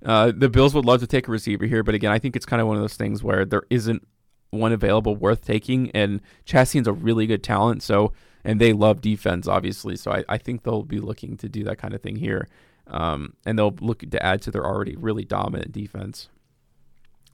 Uh, 0.04 0.32
the 0.35 0.49
Bills 0.49 0.75
would 0.75 0.85
love 0.85 1.00
to 1.00 1.06
take 1.06 1.28
a 1.28 1.30
receiver 1.30 1.66
here, 1.66 1.82
but 1.82 1.94
again, 1.94 2.11
I 2.11 2.18
think 2.18 2.35
it's 2.35 2.47
kind 2.47 2.61
of 2.61 2.66
one 2.66 2.76
of 2.76 2.82
those 2.82 2.97
things 2.97 3.23
where 3.23 3.44
there 3.44 3.62
isn't 3.71 4.06
one 4.50 4.73
available 4.73 5.14
worth 5.14 5.44
taking, 5.44 5.90
and 5.92 6.21
Chaisson's 6.44 6.88
a 6.88 6.92
really 6.92 7.26
good 7.26 7.42
talent, 7.42 7.82
so 7.82 8.12
and 8.44 8.61
they 8.61 8.73
love 8.73 9.00
defense, 9.00 9.47
obviously. 9.47 9.97
So 9.97 10.11
I, 10.11 10.25
I 10.28 10.38
think 10.38 10.64
they'll 10.64 10.82
be 10.82 10.99
looking 10.99 11.37
to 11.37 11.49
do 11.49 11.62
that 11.64 11.78
kind 11.78 11.94
of 11.94 12.02
thing 12.02 12.16
here, 12.16 12.49
um, 12.88 13.35
and 13.47 13.56
they'll 13.56 13.76
look 13.80 14.00
to 14.11 14.23
add 14.23 14.42
to 14.42 14.50
their 14.50 14.66
already 14.66 14.97
really 14.97 15.25
dominant 15.25 15.71
defense. 15.73 16.28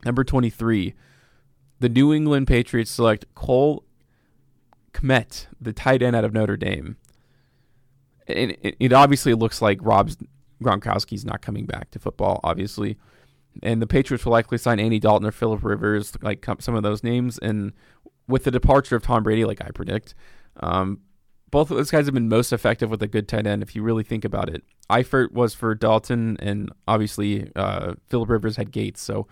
Number 0.04 0.22
twenty 0.22 0.50
three, 0.50 0.94
the 1.80 1.88
New 1.88 2.12
England 2.12 2.46
Patriots 2.46 2.90
select 2.90 3.24
Cole 3.34 3.84
Kmet, 4.92 5.46
the 5.60 5.72
tight 5.72 6.02
end 6.02 6.14
out 6.14 6.24
of 6.24 6.32
Notre 6.32 6.56
Dame. 6.56 6.96
And 8.26 8.56
it 8.62 8.92
obviously 8.92 9.32
looks 9.32 9.62
like 9.62 9.78
Rob's 9.80 10.18
Gronkowski's 10.62 11.24
not 11.24 11.42
coming 11.42 11.66
back 11.66 11.90
to 11.92 11.98
football, 11.98 12.40
obviously. 12.42 12.98
And 13.62 13.82
the 13.82 13.86
Patriots 13.86 14.24
will 14.24 14.32
likely 14.32 14.58
sign 14.58 14.78
Andy 14.78 14.98
Dalton 14.98 15.26
or 15.26 15.32
Philip 15.32 15.64
Rivers, 15.64 16.12
like 16.22 16.46
some 16.60 16.74
of 16.74 16.82
those 16.82 17.02
names. 17.02 17.38
And 17.38 17.72
with 18.26 18.44
the 18.44 18.50
departure 18.50 18.96
of 18.96 19.02
Tom 19.02 19.22
Brady, 19.22 19.44
like 19.44 19.60
I 19.60 19.70
predict, 19.70 20.14
um, 20.60 21.00
both 21.50 21.70
of 21.70 21.76
those 21.76 21.90
guys 21.90 22.06
have 22.06 22.14
been 22.14 22.28
most 22.28 22.52
effective 22.52 22.90
with 22.90 23.02
a 23.02 23.06
good 23.06 23.26
tight 23.26 23.46
end 23.46 23.62
if 23.62 23.74
you 23.74 23.82
really 23.82 24.04
think 24.04 24.24
about 24.24 24.48
it. 24.48 24.62
Eifert 24.90 25.32
was 25.32 25.54
for 25.54 25.74
Dalton, 25.74 26.36
and 26.40 26.70
obviously 26.86 27.50
uh, 27.56 27.94
Philip 28.08 28.28
Rivers 28.28 28.56
had 28.56 28.70
Gates. 28.70 29.00
So 29.00 29.26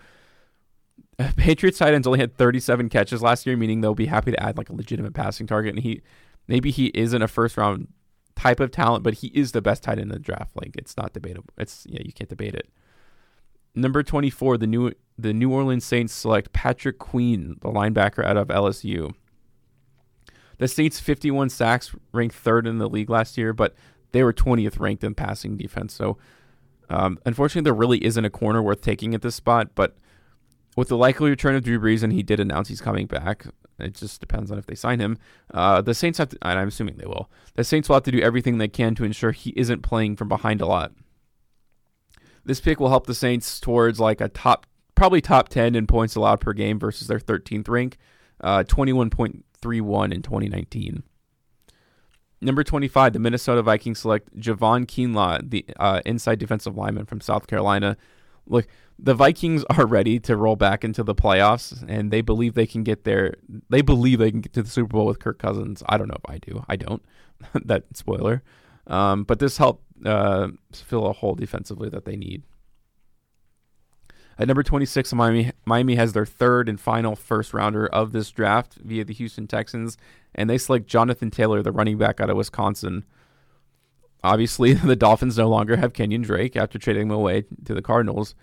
Patriots 1.37 1.77
tight 1.77 1.93
ends 1.93 2.07
only 2.07 2.19
had 2.19 2.35
37 2.35 2.89
catches 2.89 3.21
last 3.21 3.45
year, 3.45 3.57
meaning 3.57 3.81
they'll 3.81 3.95
be 3.95 4.07
happy 4.07 4.31
to 4.31 4.43
add 4.43 4.57
like 4.57 4.69
a 4.69 4.73
legitimate 4.73 5.13
passing 5.13 5.47
target. 5.47 5.75
And 5.75 5.83
he 5.83 6.01
maybe 6.47 6.71
he 6.71 6.87
isn't 6.87 7.21
a 7.21 7.27
first 7.27 7.57
round 7.57 7.87
type 8.37 8.59
of 8.59 8.71
talent, 8.71 9.03
but 9.03 9.15
he 9.15 9.27
is 9.27 9.51
the 9.51 9.61
best 9.61 9.83
tight 9.83 9.93
end 9.93 10.01
in 10.01 10.09
the 10.09 10.19
draft. 10.19 10.55
Like 10.55 10.75
it's 10.77 10.95
not 10.95 11.13
debatable. 11.13 11.49
It's 11.57 11.85
yeah, 11.89 12.01
you 12.03 12.13
can't 12.13 12.29
debate 12.29 12.55
it. 12.55 12.69
Number 13.75 14.03
24, 14.03 14.57
the 14.57 14.67
new 14.67 14.93
the 15.17 15.33
New 15.33 15.51
Orleans 15.51 15.83
Saints 15.83 16.13
select 16.13 16.53
Patrick 16.53 16.99
Queen, 16.99 17.57
the 17.61 17.69
linebacker 17.69 18.23
out 18.23 18.37
of 18.37 18.47
LSU. 18.47 19.13
The 20.59 20.67
Saints 20.67 20.99
51 20.99 21.49
sacks 21.49 21.95
ranked 22.11 22.35
third 22.35 22.65
in 22.65 22.79
the 22.79 22.89
league 22.89 23.09
last 23.09 23.37
year, 23.37 23.53
but 23.53 23.75
they 24.11 24.23
were 24.23 24.33
20th 24.33 24.79
ranked 24.79 25.03
in 25.03 25.13
passing 25.13 25.57
defense. 25.57 25.93
So 25.93 26.17
um, 26.89 27.19
unfortunately, 27.25 27.65
there 27.65 27.73
really 27.73 28.03
isn't 28.03 28.25
a 28.25 28.29
corner 28.29 28.61
worth 28.61 28.81
taking 28.81 29.13
at 29.13 29.21
this 29.21 29.35
spot. 29.35 29.69
But 29.75 29.95
with 30.75 30.87
the 30.87 30.97
likely 30.97 31.29
return 31.29 31.55
of 31.55 31.63
Drew 31.63 31.79
Brees, 31.79 32.03
and 32.03 32.13
he 32.13 32.23
did 32.23 32.39
announce 32.39 32.69
he's 32.69 32.81
coming 32.81 33.07
back, 33.07 33.45
it 33.79 33.93
just 33.95 34.19
depends 34.19 34.51
on 34.51 34.57
if 34.57 34.65
they 34.65 34.75
sign 34.75 34.99
him. 34.99 35.17
Uh, 35.53 35.81
the 35.81 35.93
Saints 35.93 36.17
have 36.17 36.29
to, 36.29 36.37
and 36.41 36.59
I'm 36.59 36.69
assuming 36.69 36.97
they 36.97 37.05
will. 37.05 37.29
The 37.55 37.63
Saints 37.63 37.89
will 37.89 37.95
have 37.95 38.03
to 38.03 38.11
do 38.11 38.21
everything 38.21 38.57
they 38.57 38.67
can 38.67 38.95
to 38.95 39.03
ensure 39.03 39.31
he 39.31 39.53
isn't 39.55 39.81
playing 39.81 40.15
from 40.15 40.29
behind 40.29 40.61
a 40.61 40.65
lot. 40.65 40.93
This 42.43 42.59
pick 42.59 42.79
will 42.79 42.89
help 42.89 43.07
the 43.07 43.15
Saints 43.15 43.59
towards 43.59 43.99
like 43.99 44.21
a 44.21 44.29
top, 44.29 44.65
probably 44.95 45.21
top 45.21 45.49
10 45.49 45.75
in 45.75 45.85
points 45.85 46.15
allowed 46.15 46.39
per 46.39 46.53
game 46.53 46.79
versus 46.79 47.07
their 47.07 47.19
13th 47.19 47.67
rank, 47.67 47.97
uh, 48.41 48.63
21.31 48.63 50.13
in 50.13 50.21
2019. 50.21 51.03
Number 52.39 52.63
25, 52.63 53.13
the 53.13 53.19
Minnesota 53.19 53.63
Vikings 53.63 53.99
select 53.99 54.35
Javon 54.37 54.85
Kinlaw, 54.85 55.49
the 55.49 55.65
uh, 55.79 56.01
inside 56.05 56.39
defensive 56.39 56.77
lineman 56.77 57.05
from 57.05 57.19
South 57.19 57.47
Carolina. 57.47 57.97
Look, 58.45 58.67
the 58.99 59.13
Vikings 59.13 59.63
are 59.69 59.85
ready 59.85 60.19
to 60.21 60.35
roll 60.35 60.55
back 60.55 60.83
into 60.83 61.03
the 61.03 61.15
playoffs, 61.15 61.83
and 61.87 62.11
they 62.11 62.21
believe 62.21 62.53
they 62.53 62.65
can 62.65 62.83
get 62.83 63.03
there. 63.03 63.35
They 63.69 63.81
believe 63.81 64.19
they 64.19 64.31
can 64.31 64.41
get 64.41 64.53
to 64.53 64.63
the 64.63 64.69
Super 64.69 64.93
Bowl 64.93 65.05
with 65.05 65.19
Kirk 65.19 65.39
Cousins. 65.39 65.83
I 65.87 65.97
don't 65.97 66.07
know 66.07 66.17
if 66.23 66.29
I 66.29 66.37
do. 66.39 66.63
I 66.67 66.75
don't. 66.75 67.03
that 67.65 67.83
spoiler. 67.93 68.43
Um, 68.87 69.23
but 69.23 69.39
this 69.39 69.57
helped 69.57 69.83
uh, 70.05 70.49
fill 70.71 71.07
a 71.07 71.13
hole 71.13 71.35
defensively 71.35 71.89
that 71.89 72.05
they 72.05 72.15
need. 72.15 72.43
At 74.39 74.47
number 74.47 74.63
26, 74.63 75.13
Miami, 75.13 75.51
Miami 75.65 75.95
has 75.95 76.13
their 76.13 76.25
third 76.25 76.69
and 76.69 76.79
final 76.79 77.15
first 77.15 77.53
rounder 77.53 77.87
of 77.87 78.11
this 78.11 78.29
draft 78.29 78.75
via 78.75 79.03
the 79.03 79.13
Houston 79.13 79.47
Texans, 79.47 79.97
and 80.35 80.49
they 80.49 80.59
select 80.59 80.87
Jonathan 80.87 81.31
Taylor, 81.31 81.63
the 81.63 81.71
running 81.71 81.97
back 81.97 82.21
out 82.21 82.29
of 82.29 82.37
Wisconsin. 82.37 83.03
Obviously, 84.23 84.73
the 84.73 84.95
Dolphins 84.95 85.37
no 85.37 85.49
longer 85.49 85.77
have 85.77 85.93
Kenyan 85.93 86.23
Drake 86.23 86.55
after 86.55 86.77
trading 86.77 87.07
him 87.07 87.11
away 87.11 87.45
to 87.65 87.73
the 87.73 87.81
Cardinals 87.81 88.35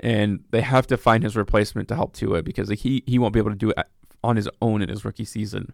and 0.00 0.42
they 0.50 0.62
have 0.62 0.86
to 0.88 0.96
find 0.96 1.22
his 1.22 1.36
replacement 1.36 1.88
to 1.88 1.94
help 1.94 2.14
Tua 2.14 2.42
because 2.42 2.68
he 2.70 3.04
he 3.06 3.18
won't 3.18 3.34
be 3.34 3.38
able 3.38 3.50
to 3.50 3.56
do 3.56 3.70
it 3.70 3.78
on 4.24 4.36
his 4.36 4.48
own 4.60 4.82
in 4.82 4.88
his 4.88 5.04
rookie 5.04 5.24
season. 5.24 5.72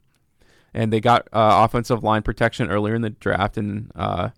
And 0.75 0.93
they 0.93 1.01
got 1.01 1.29
uh, 1.33 1.65
offensive 1.65 2.05
line 2.05 2.23
protection 2.23 2.71
earlier 2.71 2.95
in 2.95 3.03
the 3.03 3.11
draft, 3.11 3.57
and 3.57 3.91
uh, 3.95 4.31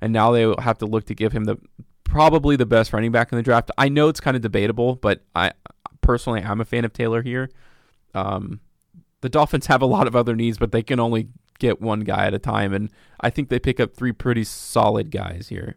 and 0.00 0.12
now 0.12 0.32
they 0.32 0.52
have 0.58 0.78
to 0.78 0.86
look 0.86 1.04
to 1.06 1.14
give 1.14 1.32
him 1.32 1.44
the 1.44 1.56
probably 2.04 2.56
the 2.56 2.66
best 2.66 2.92
running 2.92 3.12
back 3.12 3.32
in 3.32 3.36
the 3.36 3.42
draft. 3.42 3.70
I 3.78 3.88
know 3.88 4.08
it's 4.08 4.20
kind 4.20 4.36
of 4.36 4.42
debatable, 4.42 4.96
but 4.96 5.22
I 5.36 5.52
personally 6.00 6.42
I'm 6.42 6.60
a 6.60 6.64
fan 6.64 6.84
of 6.84 6.92
Taylor 6.92 7.22
here. 7.22 7.50
Um, 8.14 8.60
the 9.20 9.28
Dolphins 9.28 9.66
have 9.66 9.82
a 9.82 9.86
lot 9.86 10.06
of 10.06 10.16
other 10.16 10.34
needs, 10.34 10.58
but 10.58 10.72
they 10.72 10.82
can 10.82 10.98
only 10.98 11.28
get 11.58 11.80
one 11.80 12.00
guy 12.00 12.26
at 12.26 12.34
a 12.34 12.38
time, 12.38 12.72
and 12.72 12.90
I 13.20 13.30
think 13.30 13.48
they 13.48 13.58
pick 13.58 13.78
up 13.78 13.94
three 13.94 14.12
pretty 14.12 14.44
solid 14.44 15.10
guys 15.10 15.48
here. 15.48 15.76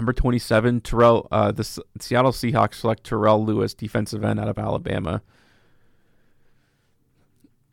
Number 0.00 0.14
27, 0.14 0.80
Terrell. 0.80 1.28
Uh, 1.30 1.52
the 1.52 1.62
Seattle 1.98 2.32
Seahawks 2.32 2.76
select 2.76 3.04
Terrell 3.04 3.44
Lewis, 3.44 3.74
defensive 3.74 4.24
end 4.24 4.40
out 4.40 4.48
of 4.48 4.58
Alabama. 4.58 5.20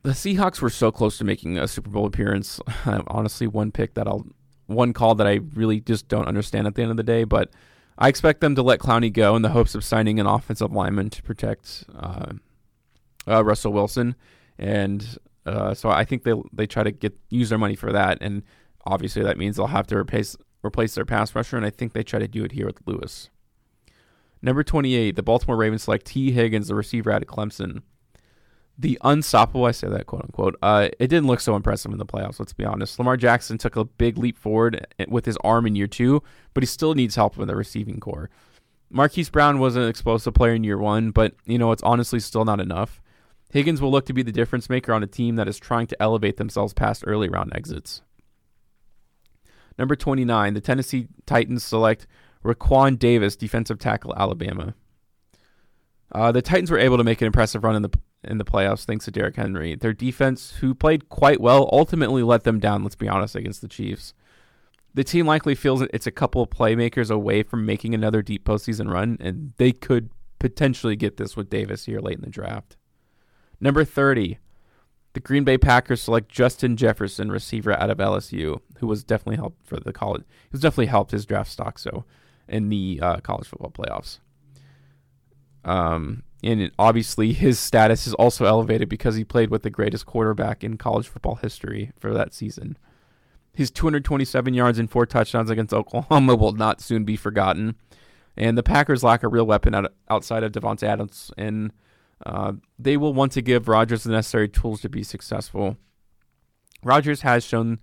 The 0.03 0.09
Seahawks 0.09 0.59
were 0.59 0.69
so 0.69 0.91
close 0.91 1.17
to 1.19 1.23
making 1.23 1.57
a 1.57 1.69
Super 1.69 1.89
Bowl 1.89 2.05
appearance. 2.05 2.59
Honestly, 3.07 3.47
one 3.47 3.71
pick 3.71 3.93
that 3.93 4.09
I'll, 4.09 4.25
one 4.65 4.91
call 4.91 5.15
that 5.15 5.25
I 5.25 5.39
really 5.53 5.79
just 5.79 6.09
don't 6.09 6.27
understand 6.27 6.67
at 6.67 6.75
the 6.75 6.81
end 6.81 6.91
of 6.91 6.97
the 6.97 7.03
day. 7.03 7.23
But 7.23 7.49
I 7.97 8.09
expect 8.09 8.41
them 8.41 8.55
to 8.55 8.61
let 8.61 8.79
Clowney 8.79 9.13
go 9.13 9.37
in 9.37 9.41
the 9.41 9.51
hopes 9.51 9.73
of 9.73 9.85
signing 9.85 10.19
an 10.19 10.27
offensive 10.27 10.73
lineman 10.73 11.09
to 11.11 11.23
protect 11.23 11.85
uh, 11.97 12.33
uh, 13.25 13.41
Russell 13.41 13.71
Wilson, 13.71 14.17
and 14.59 15.17
uh, 15.45 15.73
so 15.73 15.89
I 15.89 16.03
think 16.03 16.23
they 16.23 16.33
they 16.51 16.67
try 16.67 16.83
to 16.83 16.91
get 16.91 17.17
use 17.29 17.47
their 17.47 17.57
money 17.57 17.77
for 17.77 17.93
that, 17.93 18.17
and 18.19 18.43
obviously 18.85 19.23
that 19.23 19.37
means 19.37 19.55
they'll 19.55 19.67
have 19.67 19.87
to 19.87 19.95
replace 19.95 20.35
replace 20.65 20.95
their 20.95 21.05
pass 21.05 21.35
rusher, 21.35 21.57
and 21.57 21.65
I 21.65 21.69
think 21.69 21.93
they 21.93 22.03
try 22.03 22.19
to 22.19 22.27
do 22.27 22.43
it 22.43 22.51
here 22.51 22.65
with 22.65 22.81
Lewis. 22.85 23.29
Number 24.41 24.63
28, 24.63 25.15
the 25.15 25.23
Baltimore 25.23 25.57
Ravens 25.57 25.83
select 25.83 26.05
Tee 26.05 26.31
Higgins, 26.31 26.67
the 26.67 26.75
receiver 26.75 27.11
out 27.11 27.21
of 27.21 27.27
Clemson. 27.27 27.81
The 28.79 28.99
unstoppable, 29.03 29.65
I 29.65 29.71
say 29.71 29.89
that 29.89 30.05
quote 30.05 30.23
unquote, 30.23 30.55
uh, 30.61 30.89
it 30.99 31.07
didn't 31.07 31.25
look 31.25 31.39
so 31.39 31.55
impressive 31.55 31.91
in 31.91 31.97
the 31.97 32.05
playoffs, 32.05 32.39
let's 32.39 32.53
be 32.53 32.63
honest. 32.63 32.99
Lamar 32.99 33.17
Jackson 33.17 33.57
took 33.57 33.75
a 33.75 33.85
big 33.85 34.19
leap 34.19 34.37
forward 34.37 34.85
with 35.07 35.25
his 35.25 35.37
arm 35.37 35.65
in 35.65 35.75
year 35.75 35.87
two, 35.87 36.21
but 36.53 36.61
he 36.61 36.67
still 36.67 36.93
needs 36.93 37.15
help 37.15 37.37
with 37.37 37.47
the 37.47 37.55
receiving 37.55 37.99
corps. 37.99 38.29
Marquise 38.89 39.29
Brown 39.29 39.59
was 39.59 39.75
an 39.75 39.87
explosive 39.87 40.35
player 40.35 40.53
in 40.53 40.63
year 40.63 40.77
one, 40.77 41.09
but, 41.11 41.33
you 41.45 41.57
know, 41.57 41.71
it's 41.71 41.83
honestly 41.83 42.19
still 42.19 42.45
not 42.45 42.59
enough. 42.59 43.01
Higgins 43.51 43.81
will 43.81 43.91
look 43.91 44.05
to 44.05 44.13
be 44.13 44.23
the 44.23 44.31
difference 44.31 44.69
maker 44.69 44.93
on 44.93 45.03
a 45.03 45.07
team 45.07 45.35
that 45.37 45.47
is 45.47 45.57
trying 45.57 45.87
to 45.87 46.01
elevate 46.01 46.37
themselves 46.37 46.73
past 46.73 47.03
early 47.07 47.29
round 47.29 47.51
exits. 47.55 48.01
Number 49.77 49.95
29, 49.95 50.53
the 50.53 50.61
Tennessee 50.61 51.07
Titans 51.25 51.63
select 51.63 52.07
Raekwon 52.43 52.97
Davis, 52.97 53.35
defensive 53.35 53.79
tackle, 53.79 54.13
Alabama. 54.15 54.73
Uh, 56.11 56.31
the 56.31 56.41
Titans 56.41 56.71
were 56.71 56.79
able 56.79 56.97
to 56.97 57.03
make 57.03 57.21
an 57.21 57.27
impressive 57.27 57.63
run 57.63 57.75
in 57.75 57.81
the 57.81 57.91
in 58.23 58.39
the 58.39 58.45
playoffs 58.45 58.83
thanks 58.83 59.05
to 59.05 59.11
Derrick 59.11 59.35
Henry. 59.35 59.75
Their 59.75 59.93
defense, 59.93 60.55
who 60.59 60.73
played 60.73 61.09
quite 61.09 61.39
well, 61.39 61.69
ultimately 61.71 62.23
let 62.23 62.43
them 62.43 62.59
down. 62.59 62.83
Let's 62.83 62.95
be 62.95 63.07
honest, 63.07 63.35
against 63.35 63.61
the 63.61 63.67
Chiefs. 63.67 64.13
The 64.93 65.03
team 65.03 65.27
likely 65.27 65.53
feels 65.53 65.81
it's 65.81 66.07
a 66.07 66.11
couple 66.11 66.41
of 66.41 66.49
playmakers 66.49 67.11
away 67.11 67.43
from 67.43 67.65
making 67.65 67.93
another 67.93 68.21
deep 68.21 68.43
postseason 68.43 68.91
run, 68.91 69.17
and 69.19 69.53
they 69.57 69.71
could 69.71 70.09
potentially 70.39 70.95
get 70.95 71.17
this 71.17 71.35
with 71.35 71.49
Davis 71.49 71.85
here 71.85 71.99
late 71.99 72.15
in 72.15 72.23
the 72.23 72.29
draft. 72.29 72.77
Number 73.59 73.83
30, 73.83 74.39
the 75.17 75.21
Green 75.21 75.43
Bay 75.43 75.57
Packers 75.57 75.99
select 75.99 76.29
Justin 76.29 76.77
Jefferson, 76.77 77.31
receiver 77.31 77.73
out 77.73 77.89
of 77.89 77.97
LSU, 77.97 78.61
who 78.77 78.85
was 78.85 79.03
definitely 79.03 79.37
helped 79.37 79.65
for 79.65 79.79
the 79.79 79.91
college. 79.91 80.21
He 80.21 80.49
was 80.51 80.61
definitely 80.61 80.85
helped 80.85 81.09
his 81.09 81.25
draft 81.25 81.49
stock 81.49 81.79
so 81.79 82.05
in 82.47 82.69
the 82.69 82.99
uh, 83.01 83.17
college 83.21 83.47
football 83.47 83.71
playoffs. 83.71 84.19
Um, 85.65 86.21
and 86.43 86.69
obviously 86.77 87.33
his 87.33 87.57
status 87.57 88.05
is 88.05 88.13
also 88.13 88.45
elevated 88.45 88.89
because 88.89 89.15
he 89.15 89.23
played 89.23 89.49
with 89.49 89.63
the 89.63 89.71
greatest 89.71 90.05
quarterback 90.05 90.63
in 90.63 90.77
college 90.77 91.07
football 91.07 91.33
history 91.33 91.91
for 91.97 92.13
that 92.13 92.35
season. 92.35 92.77
His 93.55 93.71
227 93.71 94.53
yards 94.53 94.77
and 94.77 94.87
four 94.87 95.07
touchdowns 95.07 95.49
against 95.49 95.73
Oklahoma 95.73 96.35
will 96.35 96.53
not 96.53 96.79
soon 96.79 97.05
be 97.05 97.15
forgotten. 97.15 97.73
And 98.37 98.55
the 98.55 98.61
Packers 98.61 99.03
lack 99.03 99.23
a 99.23 99.27
real 99.27 99.47
weapon 99.47 99.87
outside 100.11 100.43
of 100.43 100.51
Davante 100.51 100.83
Adams 100.83 101.31
and 101.39 101.71
uh, 102.25 102.53
they 102.79 102.97
will 102.97 103.13
want 103.13 103.31
to 103.33 103.41
give 103.41 103.67
Rodgers 103.67 104.03
the 104.03 104.11
necessary 104.11 104.49
tools 104.49 104.81
to 104.81 104.89
be 104.89 105.03
successful. 105.03 105.77
Rodgers 106.83 107.21
has 107.21 107.43
shown 107.43 107.79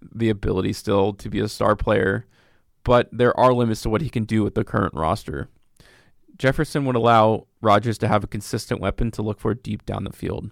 the 0.00 0.28
ability 0.28 0.72
still 0.72 1.12
to 1.14 1.28
be 1.28 1.40
a 1.40 1.48
star 1.48 1.76
player, 1.76 2.26
but 2.84 3.08
there 3.12 3.38
are 3.38 3.52
limits 3.52 3.82
to 3.82 3.90
what 3.90 4.02
he 4.02 4.08
can 4.08 4.24
do 4.24 4.42
with 4.42 4.54
the 4.54 4.64
current 4.64 4.94
roster. 4.94 5.48
Jefferson 6.36 6.84
would 6.84 6.96
allow 6.96 7.46
Rodgers 7.60 7.98
to 7.98 8.08
have 8.08 8.24
a 8.24 8.28
consistent 8.28 8.80
weapon 8.80 9.10
to 9.12 9.22
look 9.22 9.40
for 9.40 9.54
deep 9.54 9.86
down 9.86 10.04
the 10.04 10.12
field. 10.12 10.50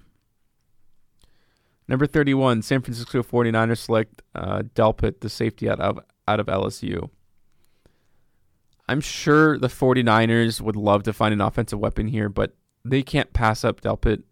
Number 1.87 2.07
31, 2.07 2.63
San 2.63 2.81
Francisco 2.81 3.23
49ers 3.23 3.79
select 3.79 4.23
uh, 4.35 4.63
Delpit, 4.75 5.21
the 5.21 5.29
safety 5.29 5.69
out 5.69 5.81
of, 5.81 6.01
out 6.27 6.41
of 6.41 6.47
LSU. 6.47 7.11
I'm 8.89 9.01
sure 9.01 9.59
the 9.59 9.69
49ers 9.69 10.61
would 10.61 10.77
love 10.77 11.03
to 11.03 11.13
find 11.13 11.35
an 11.35 11.41
offensive 11.43 11.79
weapon 11.79 12.09
here, 12.09 12.29
but 12.29 12.55
they 12.85 13.03
can't 13.03 13.33
pass 13.33 13.65
up 13.65 13.81
Delpit 13.81 14.23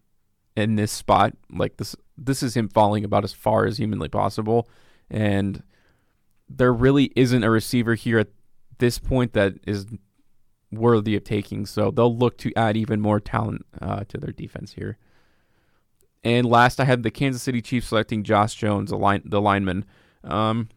in 0.56 0.76
this 0.76 0.92
spot. 0.92 1.34
Like 1.50 1.76
this, 1.76 1.96
this 2.16 2.42
is 2.42 2.56
him 2.56 2.68
falling 2.68 3.04
about 3.04 3.24
as 3.24 3.32
far 3.32 3.66
as 3.66 3.78
humanly 3.78 4.08
possible, 4.08 4.68
and 5.10 5.62
there 6.48 6.72
really 6.72 7.12
isn't 7.16 7.44
a 7.44 7.50
receiver 7.50 7.94
here 7.94 8.18
at 8.18 8.28
this 8.78 8.98
point 8.98 9.32
that 9.32 9.54
is 9.66 9.86
worthy 10.70 11.16
of 11.16 11.24
taking. 11.24 11.66
So 11.66 11.90
they'll 11.90 12.16
look 12.16 12.38
to 12.38 12.52
add 12.56 12.76
even 12.76 13.00
more 13.00 13.20
talent 13.20 13.64
uh, 13.80 14.04
to 14.08 14.18
their 14.18 14.32
defense 14.32 14.74
here. 14.74 14.98
And 16.24 16.46
last, 16.46 16.78
I 16.78 16.84
had 16.84 17.02
the 17.02 17.10
Kansas 17.10 17.42
City 17.42 17.60
Chiefs 17.60 17.88
selecting 17.88 18.22
Josh 18.22 18.54
Jones, 18.54 18.90
the 18.90 18.96
line, 18.96 19.22
the 19.24 19.40
lineman. 19.40 19.84
Um, 20.22 20.68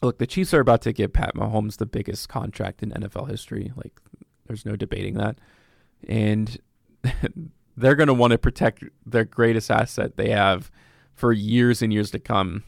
look, 0.00 0.18
the 0.18 0.26
Chiefs 0.26 0.54
are 0.54 0.60
about 0.60 0.82
to 0.82 0.92
give 0.92 1.12
Pat 1.12 1.34
Mahomes 1.34 1.76
the 1.76 1.86
biggest 1.86 2.28
contract 2.28 2.82
in 2.82 2.90
NFL 2.92 3.28
history. 3.28 3.72
Like, 3.76 3.92
there's 4.46 4.64
no 4.64 4.74
debating 4.74 5.14
that 5.14 5.38
and 6.08 6.58
they're 7.76 7.96
going 7.96 8.08
to 8.08 8.14
want 8.14 8.32
to 8.32 8.38
protect 8.38 8.84
their 9.06 9.24
greatest 9.24 9.70
asset 9.70 10.16
they 10.16 10.30
have 10.30 10.70
for 11.14 11.32
years 11.32 11.82
and 11.82 11.92
years 11.92 12.10
to 12.10 12.18
come. 12.18 12.64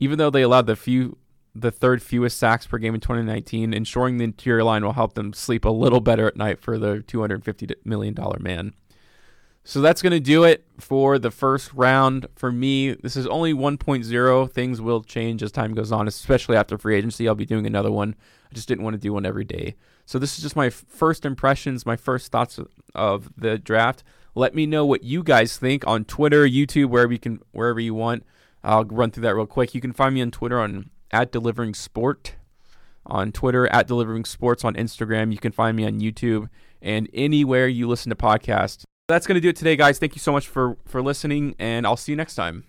Even 0.00 0.18
though 0.18 0.30
they 0.30 0.42
allowed 0.42 0.66
the 0.66 0.76
few 0.76 1.18
the 1.54 1.70
third 1.70 2.02
fewest 2.02 2.38
sacks 2.38 2.66
per 2.66 2.78
game 2.78 2.94
in 2.94 3.00
2019, 3.00 3.74
ensuring 3.74 4.18
the 4.18 4.24
interior 4.24 4.62
line 4.62 4.84
will 4.84 4.92
help 4.92 5.14
them 5.14 5.32
sleep 5.32 5.64
a 5.64 5.70
little 5.70 6.00
better 6.00 6.28
at 6.28 6.36
night 6.36 6.60
for 6.60 6.78
the 6.78 7.02
250 7.02 7.74
million 7.84 8.14
dollar 8.14 8.38
man. 8.38 8.74
So 9.64 9.82
that's 9.82 10.00
going 10.00 10.12
to 10.12 10.20
do 10.20 10.44
it 10.44 10.64
for 10.78 11.18
the 11.18 11.30
first 11.30 11.74
round. 11.74 12.26
For 12.36 12.50
me, 12.50 12.92
this 12.92 13.16
is 13.16 13.26
only 13.26 13.52
1.0. 13.52 14.50
Things 14.50 14.80
will 14.80 15.02
change 15.02 15.42
as 15.42 15.52
time 15.52 15.74
goes 15.74 15.92
on, 15.92 16.08
especially 16.08 16.56
after 16.56 16.78
free 16.78 16.96
agency. 16.96 17.28
I'll 17.28 17.34
be 17.34 17.44
doing 17.44 17.66
another 17.66 17.90
one. 17.90 18.14
I 18.50 18.54
just 18.54 18.66
didn't 18.66 18.84
want 18.84 18.94
to 18.94 19.00
do 19.00 19.12
one 19.12 19.26
every 19.26 19.44
day. 19.44 19.74
So 20.08 20.18
this 20.18 20.38
is 20.38 20.42
just 20.42 20.56
my 20.56 20.70
first 20.70 21.26
impressions, 21.26 21.84
my 21.84 21.96
first 21.96 22.32
thoughts 22.32 22.58
of 22.94 23.28
the 23.36 23.58
draft. 23.58 24.02
Let 24.34 24.54
me 24.54 24.64
know 24.64 24.86
what 24.86 25.04
you 25.04 25.22
guys 25.22 25.58
think 25.58 25.86
on 25.86 26.06
Twitter, 26.06 26.48
YouTube, 26.48 26.86
wherever 26.86 27.12
you 27.12 27.18
can, 27.18 27.40
wherever 27.52 27.78
you 27.78 27.92
want. 27.92 28.24
I'll 28.64 28.86
run 28.86 29.10
through 29.10 29.24
that 29.24 29.34
real 29.34 29.44
quick. 29.44 29.74
You 29.74 29.82
can 29.82 29.92
find 29.92 30.14
me 30.14 30.22
on 30.22 30.30
Twitter 30.30 30.58
on 30.58 30.88
at 31.10 31.30
delivering 31.30 31.74
sport, 31.74 32.36
on 33.04 33.32
Twitter 33.32 33.66
at 33.66 33.86
delivering 33.86 34.24
sports 34.24 34.64
on 34.64 34.76
Instagram. 34.76 35.30
You 35.30 35.38
can 35.38 35.52
find 35.52 35.76
me 35.76 35.84
on 35.84 36.00
YouTube 36.00 36.48
and 36.80 37.10
anywhere 37.12 37.68
you 37.68 37.86
listen 37.86 38.08
to 38.08 38.16
podcasts. 38.16 38.84
That's 39.08 39.26
going 39.26 39.34
to 39.34 39.42
do 39.42 39.50
it 39.50 39.56
today, 39.56 39.76
guys. 39.76 39.98
Thank 39.98 40.14
you 40.14 40.20
so 40.20 40.32
much 40.32 40.48
for 40.48 40.78
for 40.86 41.02
listening, 41.02 41.54
and 41.58 41.86
I'll 41.86 41.98
see 41.98 42.12
you 42.12 42.16
next 42.16 42.34
time. 42.34 42.64